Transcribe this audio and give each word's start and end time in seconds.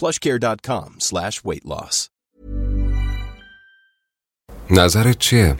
plushcare.com 0.00 0.90
slash 1.00 1.40
weight 1.44 1.64
loss. 1.64 2.08
نظرت 4.70 5.18
چیه؟ 5.18 5.56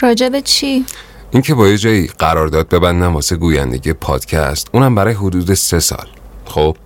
راجع 0.00 0.28
به 0.28 0.40
چی؟ 0.40 0.84
اینکه 1.30 1.54
با 1.54 1.68
یه 1.68 1.78
جایی 1.78 2.06
قرارداد 2.06 2.68
ببندم 2.68 3.14
واسه 3.14 3.36
گویندگی 3.36 3.92
پادکست 3.92 4.68
اونم 4.72 4.94
برای 4.94 5.14
حدود 5.14 5.54
سه 5.54 5.80
سال. 5.80 6.06
خب 6.44 6.76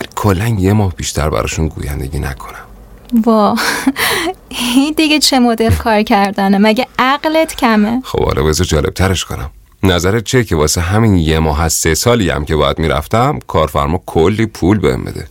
ولی 0.00 0.08
کلا 0.16 0.48
یه 0.48 0.72
ماه 0.72 0.94
بیشتر 0.94 1.30
براشون 1.30 1.68
گویندگی 1.68 2.18
نکنم. 2.18 2.64
وا. 3.24 3.56
این 4.48 4.94
دیگه 4.96 5.18
چه 5.18 5.38
مدل 5.38 5.74
کار 5.74 6.02
کردنه؟ 6.02 6.58
مگه 6.58 6.86
عقلت 6.98 7.56
کمه؟ 7.56 8.00
خب 8.04 8.24
حالا 8.24 8.42
بذار 8.42 8.66
جالب 8.66 8.90
ترش 8.90 9.24
کنم. 9.24 9.50
نظرت 9.82 10.24
چیه 10.24 10.44
که 10.44 10.56
واسه 10.56 10.80
همین 10.80 11.14
یه 11.14 11.38
ماه 11.38 11.62
از 11.62 11.72
سه 11.72 11.94
سالی 11.94 12.30
هم 12.30 12.44
که 12.44 12.56
باید 12.56 12.78
می‌رفتم 12.78 13.38
کارفرما 13.46 14.02
کلی 14.06 14.46
پول 14.46 14.78
بهم 14.78 15.04
بده؟ 15.04 15.26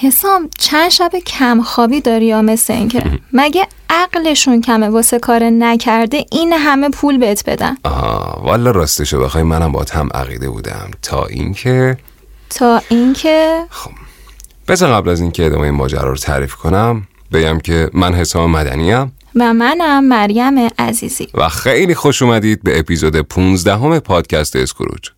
حسام 0.00 0.50
چند 0.58 0.88
شب 0.88 1.10
کم 1.26 1.62
خوابی 1.62 2.00
داری 2.00 2.26
یا 2.26 2.42
مثل 2.42 2.72
اینکه 2.72 3.02
مگه 3.32 3.66
عقلشون 3.90 4.60
کمه 4.60 4.88
واسه 4.88 5.18
کار 5.18 5.44
نکرده؟ 5.44 6.24
این 6.32 6.52
همه 6.52 6.88
پول 6.88 7.18
بهت 7.18 7.50
بدن. 7.50 7.76
آه 7.84 8.44
والا 8.44 8.70
راستشو 8.70 9.20
بخوای 9.20 9.42
منم 9.42 9.72
با 9.72 9.84
هم 9.92 10.08
عقیده 10.14 10.50
بودم. 10.50 10.90
تا 11.02 11.26
اینکه 11.26 11.98
تا 12.50 12.82
اینکه 12.88 13.64
خب 13.70 13.90
بذار 14.68 14.92
قبل 14.92 15.08
از 15.08 15.20
اینکه 15.20 15.46
ادامه 15.46 15.62
این 15.62 15.74
ماجرا 15.74 16.10
رو 16.10 16.16
تعریف 16.16 16.54
کنم 16.54 17.06
بگم 17.32 17.58
که 17.58 17.90
من 17.92 18.14
حسام 18.14 18.50
مدنیم. 18.50 19.12
و 19.34 19.54
منم 19.54 20.04
مریم 20.04 20.58
عزیزی. 20.78 21.28
و 21.34 21.48
خیلی 21.48 21.94
خوش 21.94 22.22
اومدید 22.22 22.62
به 22.62 22.78
اپیزود 22.78 23.16
15 23.16 23.76
همه 23.76 24.00
پادکست 24.00 24.56
اسکروج 24.56 25.10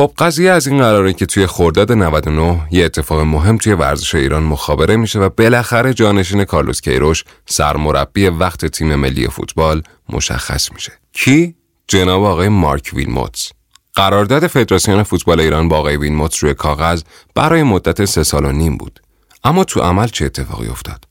خب 0.00 0.12
قضیه 0.18 0.50
از 0.50 0.66
این 0.66 0.78
قراره 0.78 1.12
که 1.12 1.26
توی 1.26 1.46
خرداد 1.46 1.92
99 1.92 2.60
یه 2.70 2.84
اتفاق 2.84 3.20
مهم 3.20 3.58
توی 3.58 3.72
ورزش 3.72 4.14
ایران 4.14 4.42
مخابره 4.42 4.96
میشه 4.96 5.18
و 5.18 5.28
بالاخره 5.28 5.94
جانشین 5.94 6.44
کارلوس 6.44 6.80
کیروش 6.80 7.24
سرمربی 7.46 8.26
وقت 8.26 8.66
تیم 8.66 8.94
ملی 8.94 9.28
فوتبال 9.28 9.82
مشخص 10.08 10.72
میشه. 10.72 10.92
کی؟ 11.12 11.54
جناب 11.88 12.24
آقای 12.24 12.48
مارک 12.48 12.90
ویلموتس. 12.92 13.50
قرارداد 13.94 14.46
فدراسیون 14.46 15.02
فوتبال 15.02 15.40
ایران 15.40 15.68
با 15.68 15.78
آقای 15.78 15.96
ویلموتس 15.96 16.44
روی 16.44 16.54
کاغذ 16.54 17.02
برای 17.34 17.62
مدت 17.62 18.04
سه 18.04 18.22
سال 18.22 18.44
و 18.44 18.52
نیم 18.52 18.76
بود. 18.76 19.00
اما 19.44 19.64
تو 19.64 19.80
عمل 19.80 20.06
چه 20.06 20.24
اتفاقی 20.24 20.68
افتاد؟ 20.68 21.09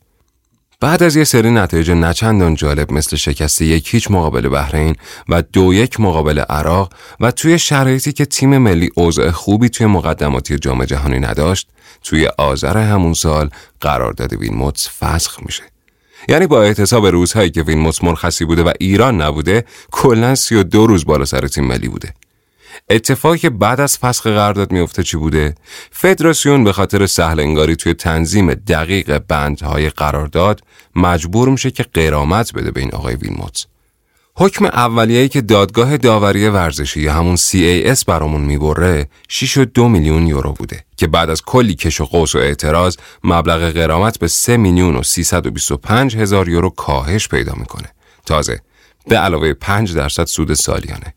بعد 0.82 1.04
از 1.04 1.16
یه 1.16 1.24
سری 1.24 1.52
نتایج 1.52 1.92
نچندان 1.92 2.56
جالب 2.56 2.92
مثل 2.92 3.16
شکست 3.16 3.62
یک 3.62 3.94
هیچ 3.94 4.12
مقابل 4.12 4.50
بحرین 4.50 4.96
و 5.30 5.42
دو 5.42 5.74
یک 5.74 6.00
مقابل 6.00 6.40
عراق 6.40 6.94
و 7.20 7.32
توی 7.32 7.60
شرایطی 7.60 8.12
که 8.12 8.26
تیم 8.26 8.58
ملی 8.58 8.90
اوضاع 8.96 9.32
خوبی 9.32 9.70
توی 9.70 9.88
مقدماتی 9.88 10.60
جام 10.60 10.86
جهانی 10.86 11.20
نداشت 11.20 11.68
توی 12.04 12.28
آذر 12.38 12.78
همون 12.78 13.14
سال 13.14 13.50
قرارداد 13.82 14.34
وینموتس 14.34 14.90
فسخ 15.00 15.40
میشه. 15.46 15.64
یعنی 16.28 16.48
با 16.48 16.64
احتساب 16.64 17.06
روزهایی 17.06 17.50
که 17.50 17.62
وینموتس 17.62 18.04
مرخصی 18.04 18.46
بوده 18.46 18.64
و 18.64 18.72
ایران 18.80 19.22
نبوده 19.22 19.66
کلا 19.92 20.36
32 20.36 20.88
روز 20.88 21.06
بالا 21.06 21.26
سر 21.26 21.48
تیم 21.48 21.64
ملی 21.64 21.88
بوده. 21.88 22.14
اتفاقی 22.90 23.38
که 23.38 23.50
بعد 23.50 23.82
از 23.82 23.98
فسخ 23.98 24.28
قرارداد 24.28 24.72
میفته 24.72 25.04
چی 25.04 25.18
بوده؟ 25.18 25.56
فدراسیون 25.92 26.64
به 26.64 26.74
خاطر 26.74 27.06
سهل 27.06 27.40
انگاری 27.40 27.76
توی 27.76 27.94
تنظیم 27.94 28.54
دقیق 28.54 29.18
بندهای 29.18 29.90
قرارداد 29.90 30.62
مجبور 30.96 31.50
میشه 31.50 31.72
که 31.72 31.84
قرامت 31.84 32.54
بده 32.54 32.72
به 32.72 32.80
این 32.80 32.92
آقای 32.92 33.16
ویلموتس. 33.16 33.66
حکم 34.36 34.66
اولیه‌ای 34.66 35.30
که 35.30 35.42
دادگاه 35.42 35.98
داوری 35.98 36.48
ورزشی 36.48 37.02
یا 37.02 37.14
همون 37.14 37.36
CAS 37.36 38.04
برامون 38.08 38.42
می‌بره 38.42 39.08
6 39.30 39.58
و 39.58 39.66
2 39.66 39.90
میلیون 39.90 40.28
یورو 40.28 40.52
بوده 40.54 40.86
که 40.98 41.08
بعد 41.08 41.30
از 41.30 41.42
کلی 41.42 41.76
کش 41.76 42.02
و 42.02 42.06
قوس 42.06 42.36
و 42.36 42.38
اعتراض 42.38 42.98
مبلغ 43.24 43.72
قرامت 43.72 44.20
به 44.20 44.28
3 44.28 44.58
میلیون 44.58 44.96
و 44.96 45.04
325 45.04 46.18
هزار 46.18 46.50
یورو 46.50 46.70
کاهش 46.70 47.28
پیدا 47.28 47.54
می‌کنه. 47.58 47.90
تازه 48.26 48.62
به 49.08 49.18
علاوه 49.18 49.54
5 49.54 49.96
درصد 49.96 50.26
سود 50.26 50.54
سالیانه. 50.54 51.14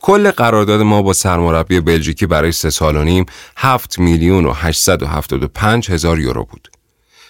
کل 0.00 0.30
قرارداد 0.30 0.80
ما 0.80 1.02
با 1.02 1.12
سرمربی 1.12 1.80
بلژیکی 1.80 2.26
برای 2.26 2.52
سه 2.52 2.70
سال 2.70 2.96
و 2.96 3.04
نیم 3.04 3.26
7 3.56 3.98
میلیون 3.98 4.46
و 4.46 4.52
875 4.52 5.90
هزار 5.90 6.20
یورو 6.20 6.44
بود. 6.44 6.70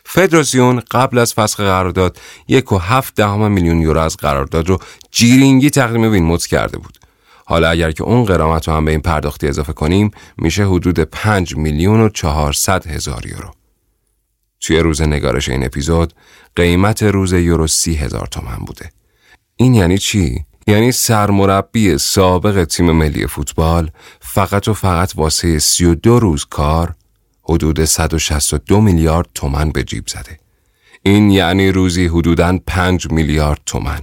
فدراسیون 0.04 0.82
قبل 0.90 1.18
از 1.18 1.34
فسخ 1.34 1.60
قرارداد 1.60 2.18
یک 2.48 2.72
و 2.72 2.78
هفت 2.78 3.14
دهم 3.14 3.52
میلیون 3.52 3.80
یورو 3.80 4.00
از 4.00 4.16
قرارداد 4.16 4.68
رو 4.68 4.78
جیرینگی 5.10 5.70
تقدیم 5.70 6.02
وینموتس 6.12 6.46
کرده 6.46 6.78
بود. 6.78 6.98
حالا 7.44 7.68
اگر 7.68 7.90
که 7.90 8.04
اون 8.04 8.24
قرامت 8.24 8.68
رو 8.68 8.74
هم 8.74 8.84
به 8.84 8.90
این 8.90 9.00
پرداختی 9.00 9.48
اضافه 9.48 9.72
کنیم 9.72 10.10
میشه 10.36 10.66
حدود 10.66 11.00
5 11.00 11.56
میلیون 11.56 12.00
و 12.00 12.08
400 12.08 12.86
هزار 12.86 13.26
یورو. 13.26 13.50
توی 14.60 14.78
روز 14.78 15.02
نگارش 15.02 15.48
این 15.48 15.64
اپیزود 15.64 16.12
قیمت 16.56 17.02
روز 17.02 17.32
یورو 17.32 17.66
سی 17.66 17.94
هزار 17.94 18.26
تومن 18.26 18.56
بوده. 18.66 18.90
این 19.56 19.74
یعنی 19.74 19.98
چی؟ 19.98 20.44
یعنی 20.66 20.92
سرمربی 20.92 21.98
سابق 21.98 22.64
تیم 22.64 22.92
ملی 22.92 23.26
فوتبال 23.26 23.90
فقط 24.20 24.68
و 24.68 24.74
فقط 24.74 25.12
واسه 25.16 25.58
32 25.58 26.20
روز 26.20 26.44
کار 26.44 26.94
حدود 27.42 27.84
162 27.84 28.80
میلیارد 28.80 29.28
تومن 29.34 29.70
به 29.70 29.84
جیب 29.84 30.08
زده. 30.08 30.38
این 31.02 31.30
یعنی 31.30 31.72
روزی 31.72 32.06
حدوداً 32.06 32.58
5 32.66 33.10
میلیارد 33.10 33.60
تومن. 33.66 34.00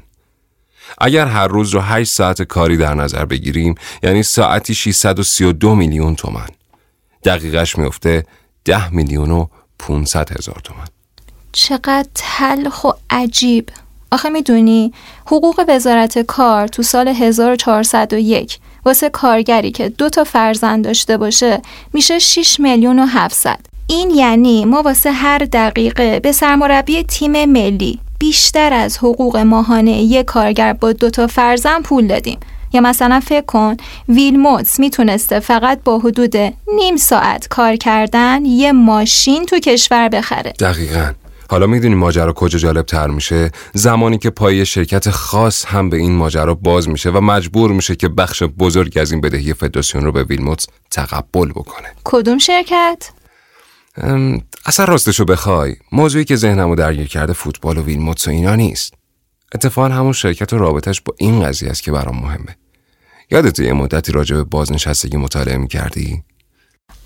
اگر 0.98 1.26
هر 1.26 1.48
روز 1.48 1.70
رو 1.70 1.82
8 1.82 2.12
ساعت 2.12 2.42
کاری 2.42 2.78
در 2.78 2.94
نظر 2.94 3.26
بگیریم 3.26 3.76
یعنی 4.04 4.24
ساعتی 4.24 4.76
632 4.76 5.76
میلیون 5.76 6.16
تومن. 6.16 6.48
دقیقش 7.24 7.78
میفته 7.78 8.26
10 8.66 8.90
میلیون 8.90 9.32
و 9.32 9.48
500 9.80 10.38
هزار 10.38 10.62
تومن. 10.64 10.88
چقدر 11.52 12.08
تلخ 12.16 12.84
و 12.84 12.92
عجیب 13.10 13.70
آخه 14.14 14.30
می‌دونی 14.30 14.94
حقوق 15.26 15.66
وزارت 15.68 16.20
کار 16.20 16.68
تو 16.68 16.84
سال 16.84 17.08
1401 17.08 18.60
واسه 18.86 19.10
کارگری 19.10 19.72
که 19.72 19.90
دو 19.90 20.10
تا 20.10 20.24
فرزند 20.24 20.86
داشته 20.86 21.18
باشه 21.18 21.62
میشه 21.94 22.20
6 22.20 22.60
میلیون 22.60 23.00
و 23.00 23.06
700 23.06 23.60
این 23.88 24.10
یعنی 24.10 24.66
ما 24.66 24.82
واسه 24.82 25.12
هر 25.12 25.38
دقیقه 25.38 26.20
به 26.20 26.32
سرمربی 26.32 27.04
تیم 27.04 27.46
ملی 27.46 28.00
بیشتر 28.20 28.74
از 28.74 28.98
حقوق 28.98 29.38
ماهانه 29.38 29.92
یک 29.92 30.26
کارگر 30.26 30.74
با 30.74 30.92
دو 30.92 31.10
تا 31.10 31.28
فرزند 31.28 31.84
پول 31.84 32.08
دادیم. 32.08 32.40
یا 32.74 32.82
مثلا 32.82 33.20
فکر 33.20 33.46
کن 33.46 33.78
ویلموتس 34.10 34.80
می‌تونسته 34.80 35.40
فقط 35.40 35.80
با 35.84 36.00
حدود 36.00 36.36
نیم 36.76 36.96
ساعت 36.96 37.48
کار 37.48 37.76
کردن 37.76 38.46
یه 38.46 38.72
ماشین 38.72 39.46
تو 39.46 39.60
کشور 39.60 40.10
بخره. 40.10 40.54
دقیقاً. 40.60 41.12
حالا 41.54 41.68
می‌دونی 41.68 41.96
ماجرا 41.96 42.34
کجا 42.34 42.60
جالب 42.60 42.86
تر 42.86 43.08
میشه؟ 43.08 43.52
زمانی 43.74 44.18
که 44.18 44.30
پای 44.30 44.66
شرکت 44.66 45.10
خاص 45.10 45.66
هم 45.66 45.90
به 45.90 45.98
این 45.98 46.16
ماجرا 46.16 46.56
باز 46.56 46.90
میشه 46.90 47.10
و 47.10 47.22
مجبور 47.22 47.72
میشه 47.72 47.96
که 47.96 48.10
بخش 48.10 48.44
بزرگ 48.44 48.98
از 48.98 49.12
این 49.12 49.22
بدهی 49.22 49.54
فدراسیون 49.54 50.04
رو 50.04 50.12
به 50.12 50.24
ویلموتس 50.24 50.68
تقبل 50.92 51.50
بکنه. 51.50 51.88
کدوم 52.04 52.38
شرکت؟ 52.38 53.10
اصلا 54.66 54.86
راستشو 54.86 55.26
بخوای. 55.26 55.76
موضوعی 55.92 56.26
که 56.26 56.36
ذهنمو 56.36 56.76
درگیر 56.76 57.08
کرده 57.08 57.34
فوتبال 57.34 57.78
و 57.78 57.82
ویلموتس 57.84 58.28
و 58.28 58.32
اینا 58.32 58.56
نیست. 58.56 58.94
اتفاقا 59.56 59.88
همون 59.90 60.14
شرکت 60.14 60.54
و 60.54 60.58
رابطش 60.58 61.02
با 61.02 61.14
این 61.18 61.46
قضیه 61.46 61.70
است 61.70 61.84
که 61.84 61.92
برام 61.92 62.16
مهمه. 62.16 62.58
یادت 63.32 63.60
یه 63.60 63.74
مدتی 63.74 64.12
راجع 64.12 64.36
به 64.36 64.44
بازنشستگی 64.44 65.18
مطالعه 65.18 65.58
می‌کردی؟ 65.58 66.24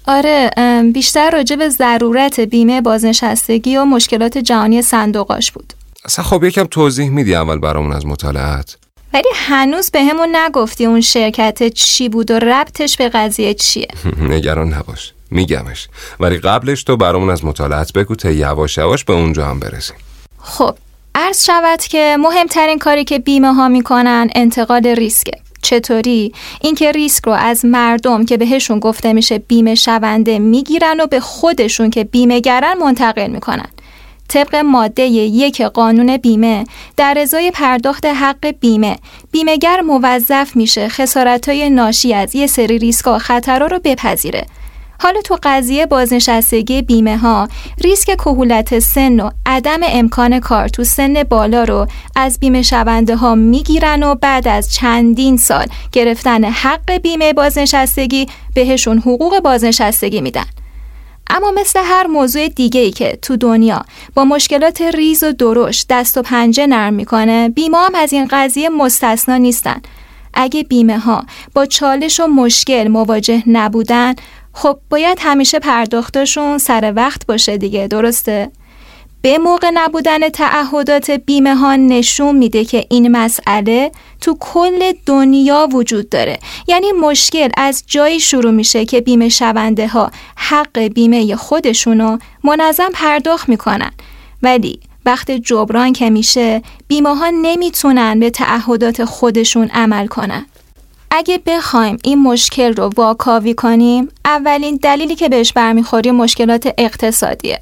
آره 0.08 0.52
بیشتر 0.94 1.30
راجع 1.30 1.56
به 1.56 1.70
ضرورت 1.70 2.40
بیمه 2.40 2.82
بازنشستگی 2.82 3.78
و 3.78 3.86
مشکلات 3.86 4.38
جهانی 4.38 4.82
صندوقاش 4.82 5.52
بود. 5.52 5.74
اصلا 6.06 6.26
خب 6.26 6.44
یکم 6.44 6.64
توضیح 6.64 7.10
میدی 7.10 7.36
اول 7.36 7.58
برامون 7.58 7.94
از 7.94 8.06
مطالعات؟ 8.06 8.78
ولی 9.14 9.30
هنوز 9.36 9.92
به 9.92 10.04
همون 10.04 10.36
نگفتی 10.36 10.86
اون 10.86 11.02
شرکت 11.02 11.68
چی 11.68 12.10
بود 12.10 12.32
و 12.32 12.40
ربطش 12.40 12.98
به 12.98 13.10
قضیه 13.10 13.54
چیه. 13.54 13.88
نگران 14.32 14.74
نباش 14.74 15.14
میگمش. 15.32 15.88
ولی 16.20 16.38
قبلش 16.38 16.84
تو 16.84 16.98
برامون 16.98 17.30
از 17.30 17.46
مطالعات 17.46 17.94
بگو 17.94 18.16
تا 18.16 18.32
یواش 18.32 18.78
یواش 18.78 19.04
به 19.04 19.14
اونجا 19.14 19.46
هم 19.46 19.60
برسیم. 19.60 19.96
خب 20.40 20.76
عرض 21.16 21.46
شود 21.46 21.80
که 21.80 22.18
مهمترین 22.20 22.80
کاری 22.80 23.04
که 23.04 23.20
بیمه 23.20 23.54
ها 23.54 23.68
می‌کنن 23.68 24.30
انتقال 24.36 24.86
ریسکه. 24.86 25.47
چطوری؟ 25.62 26.33
اینکه 26.62 26.92
ریسک 26.92 27.25
رو 27.25 27.31
از 27.31 27.65
مردم 27.65 28.25
که 28.25 28.38
بهشون 28.38 28.80
گفته 28.80 29.13
میشه 29.13 29.38
بیمه 29.38 29.75
شونده 29.75 30.39
می‌گیرن 30.39 31.00
و 31.00 31.07
به 31.07 31.19
خودشون 31.19 31.89
که 31.89 32.04
بیمه 32.04 32.39
گرن 32.39 32.77
منتقل 32.77 33.27
می‌کنن. 33.27 33.68
طبق 34.27 34.56
ماده 34.56 35.04
یک 35.04 35.62
قانون 35.62 36.18
بیمه 36.18 36.63
در 36.98 37.18
ازای 37.19 37.51
پرداخت 37.51 38.06
حق 38.06 38.48
بیمه 38.59 38.98
بیمهگر 39.31 39.81
موظف 39.81 40.56
میشه 40.56 40.89
خسارتهای 40.89 41.69
ناشی 41.69 42.13
از 42.13 42.36
یه 42.36 42.48
سری 42.48 42.77
ریسک 42.77 43.07
و 43.07 43.18
خطرها 43.18 43.68
رو 43.68 43.80
بپذیره. 43.83 44.45
حالا 45.00 45.22
تو 45.22 45.38
قضیه 45.44 45.86
بازنشستگی 45.86 46.82
بیمه 46.82 47.18
ها 47.18 47.48
ریسک 47.84 48.06
کهولت 48.06 48.80
سن 48.80 49.20
و 49.20 49.30
عدم 49.46 49.80
امکان 49.84 50.40
کار 50.40 50.68
تو 50.68 50.84
سن 50.84 51.24
بالا 51.24 51.64
رو 51.64 51.88
از 52.16 52.40
بیمه 52.40 52.62
شونده 52.62 53.16
ها 53.16 53.36
می‌گیرن 53.36 54.04
و 54.04 54.16
بعد 54.16 54.48
از 54.48 54.74
چندین 54.74 55.38
سال 55.38 55.66
گرفتن 55.92 56.44
حق 56.44 56.92
بیمه 56.92 57.34
بازنشستگی 57.34 58.28
بهشون 58.54 58.98
حقوق 58.98 59.40
بازنشستگی 59.40 60.22
میدن. 60.22 60.46
اما 61.30 61.52
مثل 61.52 61.80
هر 61.84 62.08
موضوع 62.08 62.48
دیگه 62.48 62.82
ای 62.82 62.92
که 62.92 63.20
تو 63.22 63.38
دنیا 63.38 63.86
با 64.16 64.26
مشکلات 64.26 64.82
ریز 64.82 65.24
و 65.24 65.32
درشت 65.32 65.86
دست 65.90 66.18
و 66.18 66.22
پنجه 66.22 66.68
نرم 66.68 66.94
می‌کنه 66.94 67.50
بیمه 67.50 67.78
هم 67.78 67.96
از 67.96 68.14
این 68.14 68.28
قضیه 68.32 68.70
مستثنا 68.70 69.38
نیستن. 69.38 69.82
اگه 70.34 70.64
بیمه 70.64 71.00
ها 71.00 71.24
با 71.54 71.66
چالش 71.66 72.20
و 72.20 72.28
مشکل 72.28 72.88
مواجه 72.88 73.44
نبودن 73.48 74.16
خب 74.59 74.80
باید 74.89 75.18
همیشه 75.21 75.59
پرداختشون 75.59 76.57
سر 76.57 76.94
وقت 76.95 77.25
باشه 77.25 77.57
دیگه 77.57 77.88
درسته؟ 77.88 78.51
به 79.21 79.38
موقع 79.38 79.71
نبودن 79.74 80.30
تعهدات 80.30 81.12
بیمه 81.12 81.56
ها 81.56 81.75
نشون 81.75 82.38
میده 82.38 82.65
که 82.65 82.86
این 82.89 83.07
مسئله 83.18 83.92
تو 84.21 84.38
کل 84.39 84.92
دنیا 85.06 85.68
وجود 85.74 86.09
داره. 86.09 86.39
یعنی 86.68 86.92
مشکل 86.92 87.50
از 87.57 87.83
جایی 87.88 88.19
شروع 88.19 88.51
میشه 88.51 88.86
که 88.86 89.01
بیمه 89.01 89.30
شونده 89.30 89.88
ها 89.88 90.12
حق 90.36 90.80
بیمه 90.80 91.36
خودشونو 91.36 92.18
منظم 92.44 92.89
پرداخت 92.94 93.50
می‌کنن. 93.50 93.92
ولی 94.44 94.80
وقت 95.06 95.31
جبران 95.31 95.94
که 95.94 96.09
میشه 96.09 96.62
بیمه 96.88 97.15
ها 97.15 97.30
نمی‌تونن 97.30 98.19
به 98.19 98.30
تعهدات 98.30 99.06
خودشون 99.06 99.68
عمل 99.68 100.07
کنن. 100.07 100.45
اگه 101.12 101.39
بخوایم 101.45 101.98
این 102.04 102.21
مشکل 102.21 102.74
رو 102.74 102.89
واکاوی 102.95 103.54
کنیم 103.54 104.09
اولین 104.25 104.75
دلیلی 104.75 105.15
که 105.15 105.30
بهش 105.30 105.54
برمیخوریم 105.54 106.15
مشکلات 106.15 106.74
اقتصادیه. 106.77 107.62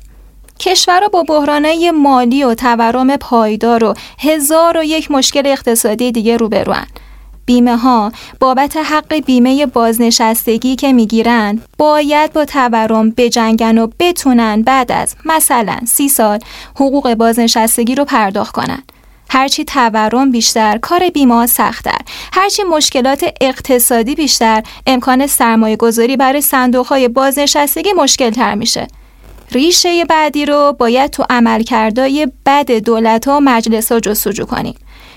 کشورها 0.59 1.07
با 1.07 1.23
بحرانهای 1.23 1.91
مالی 1.91 2.43
و 2.43 2.53
تورم 2.53 3.17
پایدار 3.17 3.83
و 3.83 3.93
هزار 4.19 4.77
و 4.77 4.83
یک 4.83 5.11
مشکل 5.11 5.41
اقتصادی 5.45 6.11
دیگه 6.11 6.37
روبروان. 6.37 6.85
بیمه 7.45 7.77
ها 7.77 8.11
بابت 8.39 8.77
حق 8.77 9.13
بیمه 9.13 9.65
بازنشستگی 9.65 10.75
که 10.75 10.93
می‌گیرن 10.93 11.61
باید 11.77 12.33
با 12.33 12.45
تورم 12.45 13.11
بجنگن 13.11 13.77
و 13.77 13.87
بتونن 13.99 14.61
بعد 14.61 14.91
از 14.91 15.15
مثلا 15.25 15.77
سی 15.87 16.09
سال 16.09 16.39
حقوق 16.75 17.13
بازنشستگی 17.13 17.95
رو 17.95 18.05
پرداخت 18.05 18.51
کنن. 18.55 18.83
هرچی 19.29 19.65
تورم 19.65 20.31
بیشتر 20.31 20.77
کار 20.77 21.09
بیمه 21.09 21.45
سختتر. 21.45 21.99
هرچی 22.33 22.63
مشکلات 22.63 23.25
اقتصادی 23.41 24.15
بیشتر 24.15 24.63
امکان 24.87 25.27
سرمایه 25.27 25.75
گذاری 25.75 26.17
برای 26.17 26.41
صندوق 26.41 26.85
های 26.85 27.07
بازنشستگی 27.07 27.93
مشکل 27.93 28.29
تر 28.29 28.55
میشه. 28.55 28.87
ریشه 29.51 30.05
بعدی 30.05 30.45
رو 30.45 30.75
باید 30.79 31.11
تو 31.11 31.25
عملکردهای 31.29 32.27
بد 32.45 32.71
دولت 32.71 33.27
ها 33.27 33.37
و 33.37 33.39
مجلس 33.39 33.91
ها 33.91 33.99
جستجو 33.99 34.45
کنیم. 34.45 34.75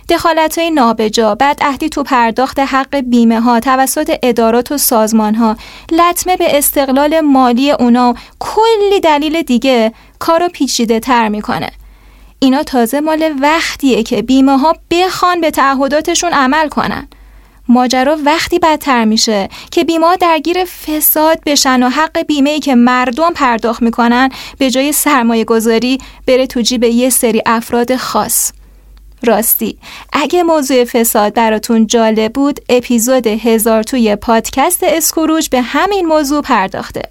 دخالت 0.09 0.59
های 0.59 0.71
نابجا 0.71 1.35
بعد 1.35 1.59
اهدی 1.61 1.89
تو 1.89 2.03
پرداخت 2.03 2.59
حق 2.59 2.97
بیمه 2.97 3.41
ها 3.41 3.61
توسط 3.61 4.19
ادارات 4.23 4.73
و 4.73 4.79
سازمان 4.79 5.35
ها 5.35 5.57
لطمه 5.93 6.37
به 6.37 6.59
استقلال 6.59 7.21
مالی 7.21 7.71
اونا 7.71 8.15
کلی 8.39 9.01
دلیل 9.03 9.43
دیگه 9.43 9.93
کارو 10.19 10.49
پیچیده 10.49 11.01
تر 11.01 11.29
می‌کنه. 11.29 11.71
اینا 12.41 12.63
تازه 12.63 13.01
مال 13.01 13.35
وقتیه 13.41 14.03
که 14.03 14.23
بیمه 14.23 14.59
ها 14.59 14.77
بخوان 14.91 15.41
به 15.41 15.51
تعهداتشون 15.51 16.33
عمل 16.33 16.69
کنن. 16.69 17.09
ماجرا 17.69 18.19
وقتی 18.25 18.59
بدتر 18.59 19.05
میشه 19.05 19.49
که 19.71 19.85
بیمه 19.85 20.17
درگیر 20.17 20.65
فساد 20.65 21.41
بشن 21.47 21.83
و 21.83 21.89
حق 21.89 22.23
بیمه 22.23 22.61
که 22.61 22.75
مردم 22.75 23.33
پرداخت 23.33 23.83
می‌کنن 23.83 24.29
به 24.59 24.71
جای 24.71 24.93
سرمایه 24.93 25.45
گذاری 25.45 25.99
بره 26.27 26.47
تو 26.47 26.61
جیب 26.61 26.85
یه 26.85 27.11
سری 27.11 27.43
افراد 27.47 27.97
خاص. 27.97 28.53
راستی 29.23 29.79
اگه 30.13 30.43
موضوع 30.43 30.85
فساد 30.85 31.35
براتون 31.35 31.87
جالب 31.87 32.33
بود 32.33 32.61
اپیزود 32.69 33.27
هزار 33.27 33.83
توی 33.83 34.17
پادکست 34.17 34.83
اسکروج 34.83 35.49
به 35.49 35.63
همین 35.63 36.07
موضوع 36.07 36.43
پرداخته. 36.43 37.03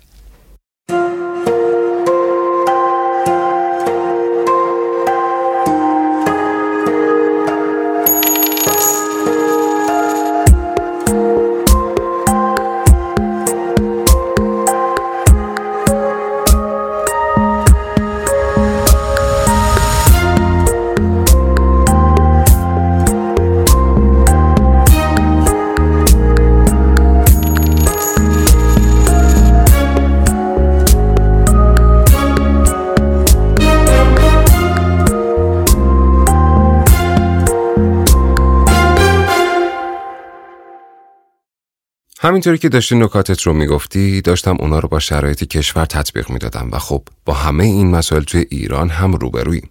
همینطوری 42.19 42.57
که 42.57 42.69
داشتی 42.69 42.95
نکاتت 42.95 43.41
رو 43.41 43.53
می‌گفتی 43.53 44.21
داشتم 44.21 44.57
اونا 44.59 44.79
رو 44.79 44.89
با 44.89 44.99
شرایط 44.99 45.43
کشور 45.43 45.85
تطبیق 45.85 46.29
می‌دادم 46.29 46.69
و 46.71 46.79
خب 46.79 47.03
با 47.25 47.33
همه 47.33 47.63
این 47.63 47.91
مسائل 47.91 48.23
توی 48.23 48.45
ایران 48.49 48.89
هم 48.89 49.13
روبرویم. 49.13 49.69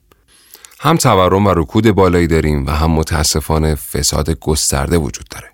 هم 0.80 0.96
تورم 0.96 1.46
و 1.46 1.54
رکود 1.54 1.90
بالایی 1.90 2.26
داریم 2.26 2.66
و 2.66 2.70
هم 2.70 2.90
متاسفانه 2.90 3.74
فساد 3.74 4.30
گسترده 4.30 4.98
وجود 4.98 5.26
داره. 5.30 5.50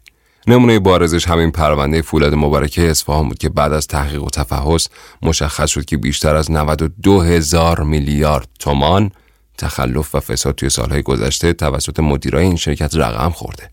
نمونه 0.46 0.78
بارزش 0.78 1.28
همین 1.28 1.50
پرونده 1.50 2.02
فولاد 2.02 2.34
مبارکه 2.34 2.82
اصفهان 2.90 3.28
بود 3.28 3.38
که 3.38 3.48
بعد 3.48 3.72
از 3.72 3.86
تحقیق 3.86 4.22
و 4.22 4.30
تفحص 4.30 4.88
مشخص 5.22 5.70
شد 5.70 5.84
که 5.84 5.96
بیشتر 5.96 6.36
از 6.36 6.50
92 6.50 7.20
هزار 7.20 7.82
میلیارد 7.82 8.48
تومان 8.58 9.10
تخلف 9.58 10.14
و 10.14 10.20
فساد 10.20 10.54
توی 10.54 10.70
سالهای 10.70 11.02
گذشته 11.02 11.52
توسط 11.52 12.00
مدیرای 12.00 12.44
این 12.44 12.56
شرکت 12.56 12.96
رقم 12.96 13.30
خورده. 13.30 13.70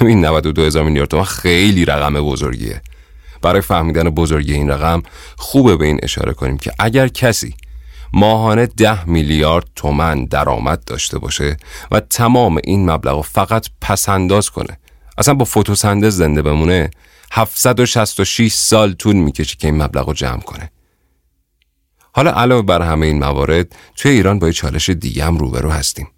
این 0.00 0.24
92 0.24 0.62
هزار 0.62 0.84
میلیارد 0.84 1.08
تومان 1.08 1.24
خیلی 1.24 1.84
رقم 1.84 2.14
بزرگیه. 2.14 2.82
برای 3.42 3.60
فهمیدن 3.60 4.10
بزرگی 4.10 4.52
این 4.52 4.70
رقم 4.70 5.02
خوبه 5.36 5.76
به 5.76 5.86
این 5.86 6.00
اشاره 6.02 6.32
کنیم 6.32 6.58
که 6.58 6.72
اگر 6.78 7.08
کسی 7.08 7.54
ماهانه 8.12 8.66
ده 8.66 9.04
میلیارد 9.08 9.66
تومن 9.76 10.24
درآمد 10.24 10.84
داشته 10.84 11.18
باشه 11.18 11.56
و 11.90 12.00
تمام 12.00 12.58
این 12.64 12.90
مبلغ 12.90 13.24
فقط 13.24 13.66
پسنداز 13.80 14.50
کنه 14.50 14.78
اصلا 15.18 15.34
با 15.34 15.44
فوتوسندز 15.44 16.16
زنده 16.16 16.42
بمونه 16.42 16.90
766 17.32 18.52
سال 18.52 18.92
طول 18.92 19.16
می‌کشه 19.16 19.56
که 19.56 19.68
این 19.68 19.82
مبلغ 19.82 20.06
رو 20.06 20.14
جمع 20.14 20.40
کنه. 20.40 20.70
حالا 22.12 22.30
علاوه 22.30 22.62
بر 22.62 22.82
همه 22.82 23.06
این 23.06 23.18
موارد 23.18 23.76
توی 23.96 24.10
ایران 24.10 24.38
با 24.38 24.46
یه 24.46 24.52
چالش 24.52 24.90
دیگه 24.90 25.24
هم 25.24 25.38
روبرو 25.38 25.70
هستیم. 25.70 26.08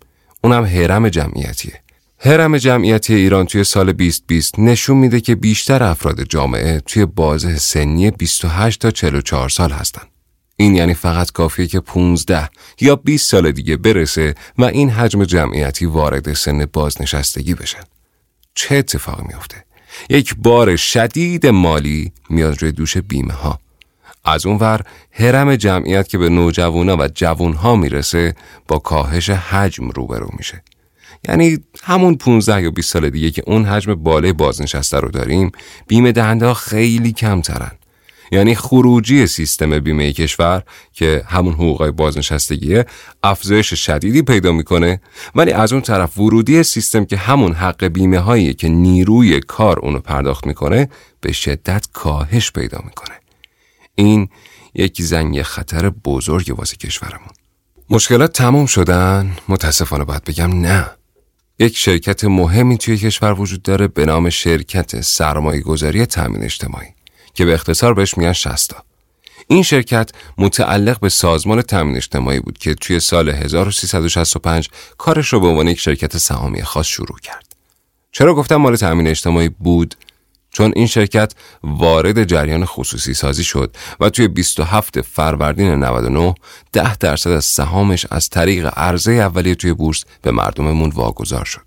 اونم 0.44 0.64
حرم 0.64 1.08
جمعیتیه. 1.08 1.82
هرم 2.24 2.58
جمعیتی 2.58 3.14
ایران 3.14 3.46
توی 3.46 3.64
سال 3.64 3.92
2020 3.92 4.58
نشون 4.58 4.96
میده 4.96 5.20
که 5.20 5.34
بیشتر 5.34 5.82
افراد 5.82 6.22
جامعه 6.22 6.80
توی 6.80 7.06
بازه 7.06 7.56
سنی 7.56 8.10
28 8.10 8.80
تا 8.80 8.90
44 8.90 9.48
سال 9.48 9.70
هستن. 9.70 10.02
این 10.56 10.74
یعنی 10.74 10.94
فقط 10.94 11.30
کافیه 11.32 11.66
که 11.66 11.80
15 11.80 12.48
یا 12.80 12.96
20 12.96 13.30
سال 13.30 13.52
دیگه 13.52 13.76
برسه 13.76 14.34
و 14.58 14.64
این 14.64 14.90
حجم 14.90 15.24
جمعیتی 15.24 15.86
وارد 15.86 16.32
سن 16.32 16.66
بازنشستگی 16.72 17.54
بشن. 17.54 17.82
چه 18.54 18.76
اتفاقی 18.76 19.22
میافته؟ 19.28 19.64
یک 20.10 20.34
بار 20.38 20.76
شدید 20.76 21.46
مالی 21.46 22.12
میاد 22.30 22.62
روی 22.62 22.72
دوش 22.72 22.96
بیمه 22.96 23.34
ها. 23.34 23.58
از 24.24 24.46
اونور 24.46 24.80
هرم 25.10 25.56
جمعیت 25.56 26.08
که 26.08 26.18
به 26.18 26.28
نوجوانا 26.28 26.96
و 26.96 27.08
جوانها 27.14 27.76
می‌رسه 27.76 28.34
با 28.68 28.78
کاهش 28.78 29.30
حجم 29.30 29.90
روبرو 29.90 30.28
میشه 30.38 30.62
یعنی 31.28 31.58
همون 31.82 32.14
15 32.14 32.62
یا 32.62 32.70
20 32.70 32.92
سال 32.92 33.10
دیگه 33.10 33.30
که 33.30 33.42
اون 33.46 33.64
حجم 33.64 33.94
بالای 33.94 34.32
بازنشسته 34.32 35.00
رو 35.00 35.10
داریم 35.10 35.52
بیمه 35.86 36.12
دهنده 36.12 36.54
خیلی 36.54 37.12
کمترن. 37.12 37.72
یعنی 38.32 38.54
خروجی 38.54 39.26
سیستم 39.26 39.78
بیمه 39.78 40.12
کشور 40.12 40.62
که 40.92 41.24
همون 41.26 41.54
حقوقای 41.54 41.90
بازنشستگیه 41.90 42.86
افزایش 43.22 43.74
شدیدی 43.74 44.22
پیدا 44.22 44.52
می‌کنه 44.52 45.00
ولی 45.34 45.52
از 45.52 45.72
اون 45.72 45.82
طرف 45.82 46.18
ورودی 46.18 46.62
سیستم 46.62 47.04
که 47.04 47.16
همون 47.16 47.52
حق 47.52 47.84
بیمه 47.84 48.18
هایی 48.18 48.54
که 48.54 48.68
نیروی 48.68 49.40
کار 49.40 49.78
اونو 49.78 49.98
پرداخت 49.98 50.46
می‌کنه 50.46 50.88
به 51.20 51.32
شدت 51.32 51.86
کاهش 51.92 52.50
پیدا 52.50 52.80
می‌کنه. 52.84 53.14
این 53.94 54.28
یک 54.74 55.02
زنگ 55.02 55.42
خطر 55.42 55.90
بزرگ 55.90 56.54
واسه 56.58 56.76
کشورمون. 56.76 57.28
مشکلات 57.90 58.32
تموم 58.32 58.66
شدن؟ 58.66 59.36
متاسفانه 59.48 60.04
باید 60.04 60.24
بگم 60.24 60.60
نه. 60.60 60.90
یک 61.58 61.76
شرکت 61.76 62.24
مهمی 62.24 62.78
توی 62.78 62.98
کشور 62.98 63.40
وجود 63.40 63.62
داره 63.62 63.88
به 63.88 64.06
نام 64.06 64.30
شرکت 64.30 65.00
سرمایه 65.00 65.60
گذاری 65.60 66.06
تامین 66.06 66.42
اجتماعی 66.42 66.88
که 67.34 67.44
به 67.44 67.54
اختصار 67.54 67.94
بهش 67.94 68.18
میگن 68.18 68.32
شستا 68.32 68.84
این 69.48 69.62
شرکت 69.62 70.10
متعلق 70.38 71.00
به 71.00 71.08
سازمان 71.08 71.62
تامین 71.62 71.96
اجتماعی 71.96 72.40
بود 72.40 72.58
که 72.58 72.74
توی 72.74 73.00
سال 73.00 73.28
1365 73.28 74.68
کارش 74.98 75.32
رو 75.32 75.40
به 75.40 75.46
عنوان 75.46 75.68
یک 75.68 75.80
شرکت 75.80 76.18
سهامی 76.18 76.62
خاص 76.62 76.86
شروع 76.86 77.18
کرد. 77.22 77.56
چرا 78.12 78.34
گفتم 78.34 78.56
مال 78.56 78.76
تامین 78.76 79.08
اجتماعی 79.08 79.48
بود؟ 79.48 79.94
چون 80.52 80.72
این 80.76 80.86
شرکت 80.86 81.32
وارد 81.62 82.24
جریان 82.24 82.64
خصوصی 82.64 83.14
سازی 83.14 83.44
شد 83.44 83.76
و 84.00 84.10
توی 84.10 84.28
27 84.28 85.00
فروردین 85.00 85.74
99 85.74 86.34
ده 86.72 86.96
درصد 86.96 87.30
از 87.30 87.44
سهامش 87.44 88.06
از 88.10 88.28
طریق 88.28 88.70
عرضه 88.76 89.12
اولیه 89.12 89.54
توی 89.54 89.74
بورس 89.74 90.04
به 90.22 90.30
مردممون 90.30 90.90
واگذار 90.90 91.44
شد. 91.44 91.64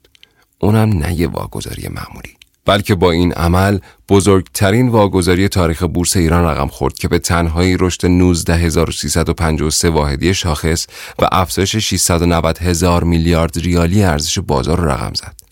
اونم 0.59 0.89
نه 0.89 1.13
یه 1.13 1.27
واگذاری 1.27 1.87
معمولی. 1.87 2.37
بلکه 2.65 2.95
با 2.95 3.11
این 3.11 3.33
عمل 3.33 3.79
بزرگترین 4.09 4.89
واگذاری 4.89 5.47
تاریخ 5.47 5.83
بورس 5.83 6.17
ایران 6.17 6.45
رقم 6.45 6.67
خورد 6.67 6.93
که 6.93 7.07
به 7.07 7.19
تنهایی 7.19 7.77
رشد 7.79 8.05
19353 8.05 9.89
واحدی 9.89 10.33
شاخص 10.33 10.87
و 11.19 11.27
افزایش 11.31 11.75
690 11.75 12.57
هزار 12.57 13.03
میلیارد 13.03 13.57
ریالی 13.57 14.03
ارزش 14.03 14.39
بازار 14.39 14.79
رقم 14.79 15.13
زد. 15.13 15.44